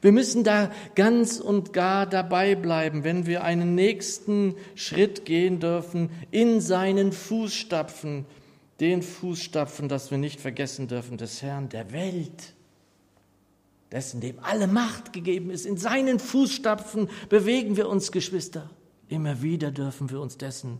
Wir 0.01 0.11
müssen 0.11 0.43
da 0.43 0.71
ganz 0.95 1.39
und 1.39 1.73
gar 1.73 2.05
dabei 2.05 2.55
bleiben, 2.55 3.03
wenn 3.03 3.25
wir 3.25 3.43
einen 3.43 3.75
nächsten 3.75 4.55
Schritt 4.75 5.25
gehen 5.25 5.59
dürfen 5.59 6.09
in 6.31 6.61
seinen 6.61 7.11
Fußstapfen, 7.11 8.25
den 8.79 9.01
Fußstapfen, 9.01 9.89
das 9.89 10.11
wir 10.11 10.17
nicht 10.17 10.39
vergessen 10.39 10.87
dürfen, 10.87 11.17
des 11.17 11.41
Herrn 11.41 11.69
der 11.69 11.91
Welt, 11.91 12.53
dessen 13.91 14.21
dem 14.21 14.39
alle 14.39 14.67
Macht 14.67 15.13
gegeben 15.13 15.49
ist. 15.49 15.65
In 15.65 15.77
seinen 15.77 16.19
Fußstapfen 16.19 17.09
bewegen 17.27 17.75
wir 17.75 17.89
uns, 17.89 18.11
Geschwister. 18.11 18.69
Immer 19.07 19.41
wieder 19.41 19.71
dürfen 19.71 20.09
wir 20.11 20.21
uns 20.21 20.37
dessen 20.37 20.77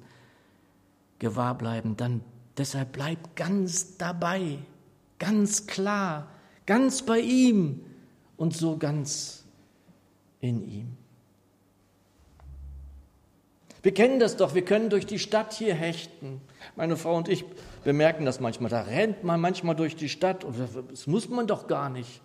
gewahr 1.17 1.57
bleiben. 1.57 1.97
Dann 1.97 2.21
deshalb 2.57 2.93
bleib 2.93 3.35
ganz 3.35 3.97
dabei, 3.97 4.59
ganz 5.17 5.67
klar, 5.67 6.29
ganz 6.65 7.01
bei 7.01 7.19
ihm 7.19 7.81
und 8.39 8.55
so 8.55 8.77
ganz 8.77 9.43
in 10.39 10.67
ihm. 10.67 10.97
Wir 13.83 13.93
kennen 13.93 14.19
das 14.19 14.37
doch, 14.37 14.55
wir 14.55 14.63
können 14.63 14.89
durch 14.89 15.05
die 15.05 15.19
Stadt 15.19 15.53
hier 15.53 15.75
hechten. 15.75 16.41
Meine 16.75 16.95
Frau 16.97 17.15
und 17.15 17.27
ich 17.27 17.45
bemerken 17.83 18.25
das 18.25 18.39
manchmal. 18.39 18.69
Da 18.69 18.81
rennt 18.81 19.23
man 19.23 19.39
manchmal 19.39 19.75
durch 19.75 19.95
die 19.95 20.09
Stadt 20.09 20.43
und 20.43 20.55
das 20.89 21.05
muss 21.05 21.29
man 21.29 21.47
doch 21.47 21.67
gar 21.67 21.89
nicht. 21.89 22.21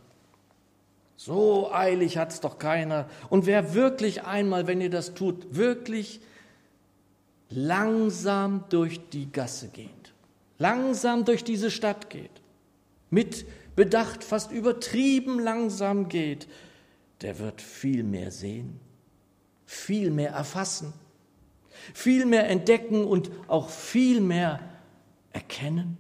So 1.16 1.72
eilig 1.72 2.16
hat 2.16 2.32
es 2.32 2.40
doch 2.40 2.58
keiner. 2.58 3.08
Und 3.28 3.46
wer 3.46 3.74
wirklich 3.74 4.22
einmal, 4.22 4.66
wenn 4.66 4.80
ihr 4.80 4.90
das 4.90 5.14
tut, 5.14 5.56
wirklich 5.56 6.20
langsam 7.50 8.64
durch 8.68 9.08
die 9.10 9.30
Gasse 9.30 9.68
geht, 9.68 10.14
langsam 10.58 11.24
durch 11.24 11.44
diese 11.44 11.70
Stadt 11.70 12.08
geht, 12.08 12.42
mit 13.10 13.46
Bedacht 13.76 14.22
fast 14.22 14.52
übertrieben 14.52 15.40
langsam 15.40 16.08
geht, 16.08 16.48
der 17.22 17.38
wird 17.38 17.60
viel 17.60 18.04
mehr 18.04 18.30
sehen, 18.30 18.78
viel 19.66 20.10
mehr 20.10 20.30
erfassen, 20.30 20.92
viel 21.92 22.24
mehr 22.26 22.48
entdecken 22.48 23.04
und 23.04 23.30
auch 23.48 23.68
viel 23.68 24.20
mehr 24.20 24.60
erkennen? 25.32 25.98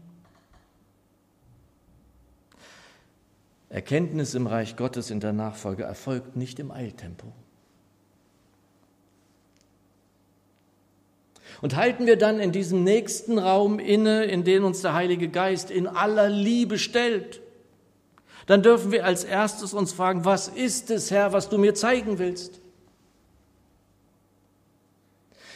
Erkenntnis 3.74 4.34
im 4.34 4.46
Reich 4.46 4.76
Gottes 4.76 5.10
in 5.10 5.18
der 5.18 5.32
Nachfolge 5.32 5.82
erfolgt 5.82 6.36
nicht 6.36 6.60
im 6.60 6.70
Eiltempo. 6.70 7.32
Und 11.60 11.74
halten 11.74 12.06
wir 12.06 12.16
dann 12.16 12.38
in 12.38 12.52
diesem 12.52 12.84
nächsten 12.84 13.38
Raum 13.38 13.80
inne, 13.80 14.26
in 14.26 14.44
den 14.44 14.62
uns 14.62 14.82
der 14.82 14.94
Heilige 14.94 15.28
Geist 15.28 15.72
in 15.72 15.88
aller 15.88 16.28
Liebe 16.28 16.78
stellt, 16.78 17.40
dann 18.46 18.62
dürfen 18.62 18.92
wir 18.92 19.04
als 19.04 19.24
erstes 19.24 19.72
uns 19.74 19.92
fragen, 19.92 20.24
was 20.24 20.48
ist 20.48 20.90
es, 20.90 21.10
Herr, 21.10 21.32
was 21.32 21.48
du 21.48 21.58
mir 21.58 21.74
zeigen 21.74 22.18
willst? 22.18 22.60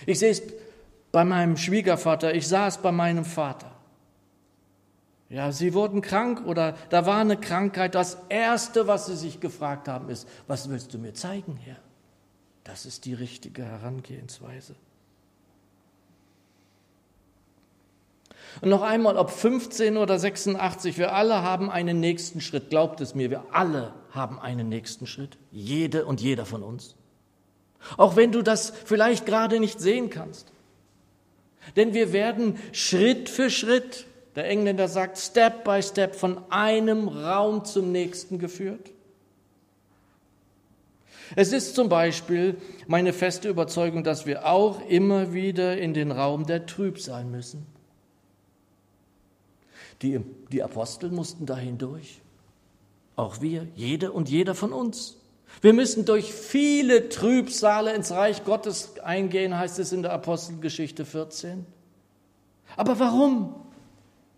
Ich 0.06 0.18
sehe 0.18 0.30
es 0.30 0.42
bei 1.12 1.24
meinem 1.24 1.56
Schwiegervater, 1.56 2.34
ich 2.34 2.48
sah 2.48 2.68
es 2.68 2.78
bei 2.78 2.92
meinem 2.92 3.24
Vater. 3.24 3.70
Ja, 5.28 5.52
sie 5.52 5.74
wurden 5.74 6.00
krank 6.00 6.46
oder 6.46 6.74
da 6.88 7.04
war 7.04 7.20
eine 7.20 7.36
Krankheit. 7.36 7.94
Das 7.94 8.16
Erste, 8.30 8.86
was 8.86 9.06
sie 9.06 9.16
sich 9.16 9.40
gefragt 9.40 9.86
haben, 9.86 10.08
ist, 10.08 10.26
was 10.46 10.70
willst 10.70 10.94
du 10.94 10.98
mir 10.98 11.12
zeigen, 11.12 11.56
Herr? 11.56 11.76
Das 12.64 12.86
ist 12.86 13.04
die 13.04 13.14
richtige 13.14 13.64
Herangehensweise. 13.64 14.74
Und 18.60 18.70
noch 18.70 18.82
einmal, 18.82 19.16
ob 19.16 19.30
15 19.30 19.96
oder 19.96 20.18
86, 20.18 20.98
wir 20.98 21.12
alle 21.12 21.42
haben 21.42 21.70
einen 21.70 22.00
nächsten 22.00 22.40
Schritt. 22.40 22.70
Glaubt 22.70 23.00
es 23.00 23.14
mir, 23.14 23.30
wir 23.30 23.44
alle 23.52 23.94
haben 24.10 24.40
einen 24.40 24.68
nächsten 24.68 25.06
Schritt. 25.06 25.38
Jede 25.52 26.06
und 26.06 26.20
jeder 26.20 26.44
von 26.44 26.62
uns. 26.62 26.96
Auch 27.96 28.16
wenn 28.16 28.32
du 28.32 28.42
das 28.42 28.72
vielleicht 28.84 29.26
gerade 29.26 29.60
nicht 29.60 29.80
sehen 29.80 30.10
kannst. 30.10 30.52
Denn 31.76 31.94
wir 31.94 32.12
werden 32.12 32.58
Schritt 32.72 33.28
für 33.28 33.50
Schritt, 33.50 34.06
der 34.34 34.48
Engländer 34.48 34.88
sagt 34.88 35.18
Step 35.18 35.64
by 35.64 35.82
Step, 35.82 36.14
von 36.14 36.40
einem 36.50 37.08
Raum 37.08 37.64
zum 37.64 37.92
nächsten 37.92 38.38
geführt. 38.38 38.90
Es 41.36 41.52
ist 41.52 41.74
zum 41.74 41.88
Beispiel 41.88 42.56
meine 42.86 43.12
feste 43.12 43.48
Überzeugung, 43.48 44.02
dass 44.02 44.26
wir 44.26 44.46
auch 44.46 44.88
immer 44.88 45.32
wieder 45.32 45.76
in 45.76 45.92
den 45.92 46.10
Raum 46.10 46.46
der 46.46 46.66
Trübsal 46.66 47.24
müssen. 47.24 47.66
Die, 50.02 50.20
die 50.52 50.62
Apostel 50.62 51.10
mussten 51.10 51.46
dahin 51.46 51.78
durch. 51.78 52.20
Auch 53.16 53.40
wir, 53.40 53.66
jede 53.74 54.12
und 54.12 54.28
jeder 54.28 54.54
von 54.54 54.72
uns. 54.72 55.16
Wir 55.60 55.72
müssen 55.72 56.04
durch 56.04 56.32
viele 56.32 57.08
Trübsale 57.08 57.92
ins 57.94 58.12
Reich 58.12 58.44
Gottes 58.44 59.00
eingehen, 59.00 59.58
heißt 59.58 59.78
es 59.78 59.92
in 59.92 60.02
der 60.02 60.12
Apostelgeschichte 60.12 61.04
14. 61.04 61.66
Aber 62.76 63.00
warum? 63.00 63.54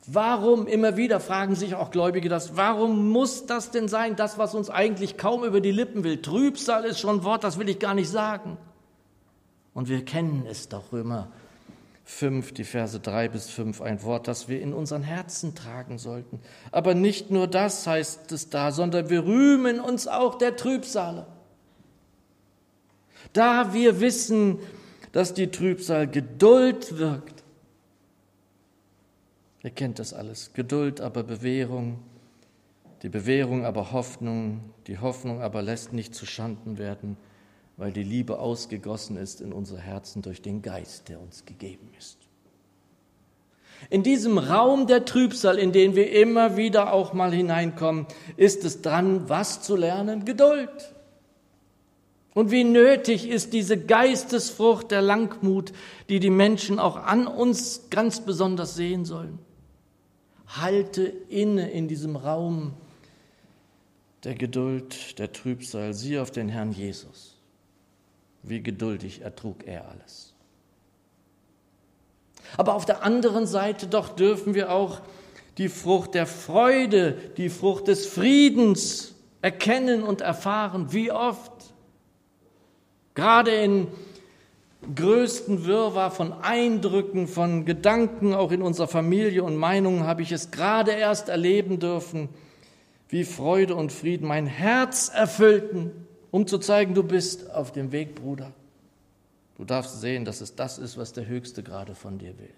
Warum 0.07 0.67
immer 0.67 0.97
wieder 0.97 1.21
fragen 1.21 1.55
sich 1.55 1.75
auch 1.75 1.91
Gläubige 1.91 2.31
das, 2.31 2.57
warum 2.57 3.11
muss 3.11 3.45
das 3.45 3.71
denn 3.71 3.87
sein, 3.87 4.17
das, 4.17 4.39
was 4.39 4.55
uns 4.55 4.71
eigentlich 4.71 5.19
kaum 5.19 5.45
über 5.45 5.61
die 5.61 5.73
Lippen 5.73 6.05
will? 6.05 6.23
Trübsal 6.23 6.85
ist 6.85 7.01
schon 7.01 7.19
ein 7.19 7.25
Wort, 7.25 7.45
das 7.45 7.59
will 7.59 7.69
ich 7.69 7.79
gar 7.79 7.95
nicht 7.95 8.09
sagen. 8.09 8.57
Und 9.75 9.89
wir 9.91 10.05
kennen 10.05 10.47
es 10.49 10.69
doch, 10.71 10.91
Römer 10.91 11.29
5, 12.11 12.53
die 12.53 12.65
Verse 12.65 12.99
3 12.99 13.29
bis 13.29 13.49
5, 13.51 13.81
ein 13.81 14.03
Wort, 14.03 14.29
das 14.29 14.49
wir 14.49 14.61
in 14.61 14.73
unseren 14.73 15.03
Herzen 15.03 15.55
tragen 15.55 15.97
sollten. 15.97 16.41
Aber 16.73 16.95
nicht 16.95 17.31
nur 17.31 17.47
das 17.47 17.87
heißt 17.87 18.33
es 18.33 18.51
da, 18.51 18.73
sondern 18.73 19.09
wir 19.11 19.25
rühmen 19.25 19.81
uns 19.81 20.09
auch 20.09 20.37
der 20.37 20.57
Trübsale. 20.57 21.27
Da 23.33 23.73
wir 23.73 24.01
wissen, 24.01 24.59
dass 25.13 25.35
die 25.35 25.51
Trübsal 25.51 26.09
Geduld 26.09 26.99
wirkt. 26.99 27.45
Ihr 29.63 29.71
kennt 29.71 29.99
das 29.99 30.13
alles. 30.13 30.53
Geduld, 30.53 31.01
aber 31.01 31.23
Bewährung. 31.23 32.01
Die 33.03 33.09
Bewährung, 33.09 33.65
aber 33.65 33.93
Hoffnung. 33.93 34.73
Die 34.89 34.99
Hoffnung 34.99 35.43
aber 35.43 35.63
lässt 35.63 35.93
nicht 35.93 36.15
zu 36.15 36.27
Schanden 36.27 36.77
werden 36.77 37.17
weil 37.81 37.93
die 37.93 38.03
Liebe 38.03 38.39
ausgegossen 38.39 39.17
ist 39.17 39.41
in 39.41 39.55
unsere 39.55 39.81
Herzen 39.81 40.21
durch 40.21 40.43
den 40.43 40.61
Geist, 40.61 41.09
der 41.09 41.19
uns 41.19 41.47
gegeben 41.47 41.89
ist. 41.99 42.19
In 43.89 44.03
diesem 44.03 44.37
Raum 44.37 44.87
der 44.87 45.07
Trübsal, 45.07 45.59
in 45.59 45.73
den 45.73 45.97
wir 45.97 46.13
immer 46.13 46.59
wieder 46.59 46.93
auch 46.93 47.15
mal 47.15 47.33
hineinkommen, 47.33 48.07
ist 48.37 48.67
es 48.67 48.83
dran, 48.83 49.31
was 49.31 49.63
zu 49.63 49.77
lernen? 49.77 50.27
Geduld. 50.27 50.93
Und 52.35 52.51
wie 52.51 52.65
nötig 52.65 53.27
ist 53.27 53.55
diese 53.55 53.79
Geistesfrucht 53.79 54.91
der 54.91 55.01
Langmut, 55.01 55.73
die 56.11 56.21
die 56.21 56.29
Menschen 56.29 56.79
auch 56.79 56.97
an 56.97 57.27
uns 57.27 57.89
ganz 57.89 58.21
besonders 58.21 58.75
sehen 58.75 59.07
sollen. 59.07 59.39
Halte 60.49 61.05
inne 61.31 61.71
in 61.71 61.89
diesem 61.89 62.17
Raum 62.17 62.75
der 64.23 64.35
Geduld, 64.35 65.19
der 65.19 65.33
Trübsal. 65.33 65.95
Sieh 65.95 66.19
auf 66.19 66.31
den 66.31 66.51
Herrn 66.51 66.73
Jesus. 66.73 67.40
Wie 68.43 68.63
geduldig 68.63 69.23
ertrug 69.23 69.67
er 69.67 69.89
alles. 69.89 70.35
Aber 72.57 72.75
auf 72.75 72.85
der 72.85 73.05
anderen 73.05 73.47
Seite 73.47 73.87
doch 73.87 74.09
dürfen 74.09 74.55
wir 74.55 74.73
auch 74.73 75.01
die 75.59 75.69
Frucht 75.69 76.15
der 76.15 76.27
Freude, 76.27 77.17
die 77.37 77.49
Frucht 77.49 77.89
des 77.89 78.07
Friedens 78.07 79.15
erkennen 79.43 80.03
und 80.03 80.21
erfahren. 80.21 80.93
Wie 80.93 81.13
oft? 81.13 81.53
Gerade 83.15 83.51
in 83.51 83.89
größten 84.95 85.67
Wirrwarr 85.67 86.11
von 86.11 86.33
Eindrücken, 86.33 87.29
von 87.29 87.67
Gedanken, 87.67 88.33
auch 88.33 88.53
in 88.53 88.63
unserer 88.63 88.89
Familie 88.89 89.45
und 89.45 89.57
Meinungen, 89.57 90.05
habe 90.05 90.23
ich 90.23 90.33
es 90.33 90.51
gerade 90.51 90.93
erst 90.93 91.29
erleben 91.29 91.79
dürfen, 91.79 92.31
wie 93.09 93.25
Freude 93.25 93.75
und 93.75 93.93
Frieden 93.93 94.27
mein 94.27 94.47
Herz 94.47 95.11
erfüllten 95.13 95.93
um 96.31 96.47
zu 96.47 96.59
zeigen, 96.59 96.95
du 96.95 97.03
bist 97.03 97.51
auf 97.51 97.73
dem 97.73 97.93
Weg, 97.93 98.15
Bruder. 98.15 98.53
Du 99.57 99.65
darfst 99.65 100.01
sehen, 100.01 100.25
dass 100.25 100.41
es 100.41 100.55
das 100.55 100.79
ist, 100.79 100.97
was 100.97 101.13
der 101.13 101.27
Höchste 101.27 101.63
gerade 101.63 101.95
von 101.95 102.19
dir 102.19 102.39
will. 102.39 102.55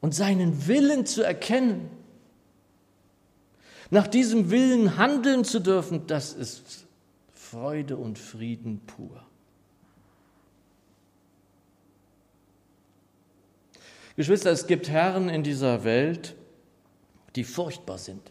Und 0.00 0.14
seinen 0.14 0.68
Willen 0.68 1.06
zu 1.06 1.22
erkennen, 1.22 1.90
nach 3.90 4.06
diesem 4.06 4.50
Willen 4.50 4.98
handeln 4.98 5.44
zu 5.44 5.60
dürfen, 5.60 6.06
das 6.06 6.34
ist 6.34 6.86
Freude 7.32 7.96
und 7.96 8.18
Frieden 8.18 8.80
pur. 8.86 9.24
Geschwister, 14.14 14.50
es 14.50 14.66
gibt 14.66 14.88
Herren 14.88 15.28
in 15.28 15.42
dieser 15.42 15.84
Welt, 15.84 16.34
die 17.34 17.44
furchtbar 17.44 17.98
sind 17.98 18.30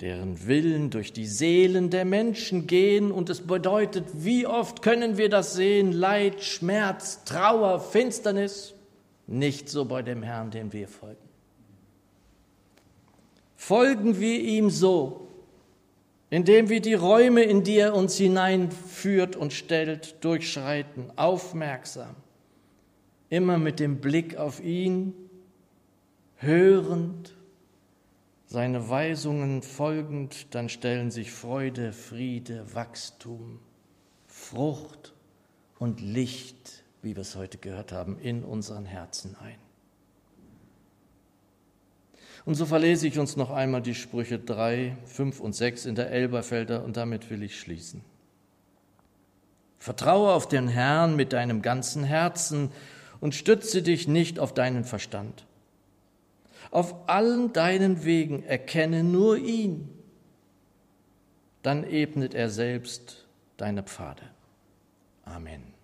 deren 0.00 0.46
Willen 0.46 0.90
durch 0.90 1.12
die 1.12 1.26
Seelen 1.26 1.90
der 1.90 2.04
Menschen 2.04 2.66
gehen. 2.66 3.12
Und 3.12 3.28
es 3.28 3.42
bedeutet, 3.42 4.06
wie 4.14 4.46
oft 4.46 4.82
können 4.82 5.18
wir 5.18 5.28
das 5.28 5.54
sehen? 5.54 5.92
Leid, 5.92 6.42
Schmerz, 6.42 7.24
Trauer, 7.24 7.80
Finsternis. 7.80 8.74
Nicht 9.26 9.68
so 9.68 9.84
bei 9.84 10.02
dem 10.02 10.22
Herrn, 10.22 10.50
dem 10.50 10.72
wir 10.72 10.88
folgen. 10.88 11.28
Folgen 13.56 14.18
wir 14.18 14.40
ihm 14.40 14.70
so, 14.70 15.28
indem 16.30 16.70
wir 16.70 16.80
die 16.80 16.94
Räume, 16.94 17.42
in 17.42 17.62
die 17.62 17.76
er 17.76 17.94
uns 17.94 18.16
hineinführt 18.16 19.36
und 19.36 19.52
stellt, 19.52 20.24
durchschreiten, 20.24 21.12
aufmerksam, 21.16 22.16
immer 23.28 23.58
mit 23.58 23.78
dem 23.78 24.00
Blick 24.00 24.36
auf 24.36 24.64
ihn, 24.64 25.12
hörend, 26.36 27.34
seine 28.50 28.88
Weisungen 28.88 29.62
folgend, 29.62 30.52
dann 30.56 30.68
stellen 30.68 31.12
sich 31.12 31.30
Freude, 31.30 31.92
Friede, 31.92 32.74
Wachstum, 32.74 33.60
Frucht 34.26 35.14
und 35.78 36.00
Licht, 36.00 36.82
wie 37.00 37.14
wir 37.14 37.20
es 37.20 37.36
heute 37.36 37.58
gehört 37.58 37.92
haben, 37.92 38.18
in 38.18 38.42
unseren 38.42 38.86
Herzen 38.86 39.36
ein. 39.40 39.54
Und 42.44 42.56
so 42.56 42.66
verlese 42.66 43.06
ich 43.06 43.20
uns 43.20 43.36
noch 43.36 43.50
einmal 43.50 43.82
die 43.82 43.94
Sprüche 43.94 44.40
3, 44.40 44.96
5 45.04 45.38
und 45.38 45.54
6 45.54 45.86
in 45.86 45.94
der 45.94 46.10
Elberfelder 46.10 46.82
und 46.82 46.96
damit 46.96 47.30
will 47.30 47.44
ich 47.44 47.60
schließen. 47.60 48.02
Vertraue 49.78 50.32
auf 50.32 50.48
den 50.48 50.66
Herrn 50.66 51.14
mit 51.14 51.32
deinem 51.32 51.62
ganzen 51.62 52.02
Herzen 52.02 52.72
und 53.20 53.36
stütze 53.36 53.82
dich 53.82 54.08
nicht 54.08 54.40
auf 54.40 54.52
deinen 54.52 54.82
Verstand. 54.82 55.46
Auf 56.70 57.08
allen 57.08 57.52
deinen 57.52 58.04
Wegen 58.04 58.44
erkenne 58.44 59.02
nur 59.02 59.36
ihn, 59.36 59.88
dann 61.62 61.84
ebnet 61.84 62.34
er 62.34 62.48
selbst 62.48 63.26
deine 63.56 63.82
Pfade. 63.82 64.22
Amen. 65.24 65.79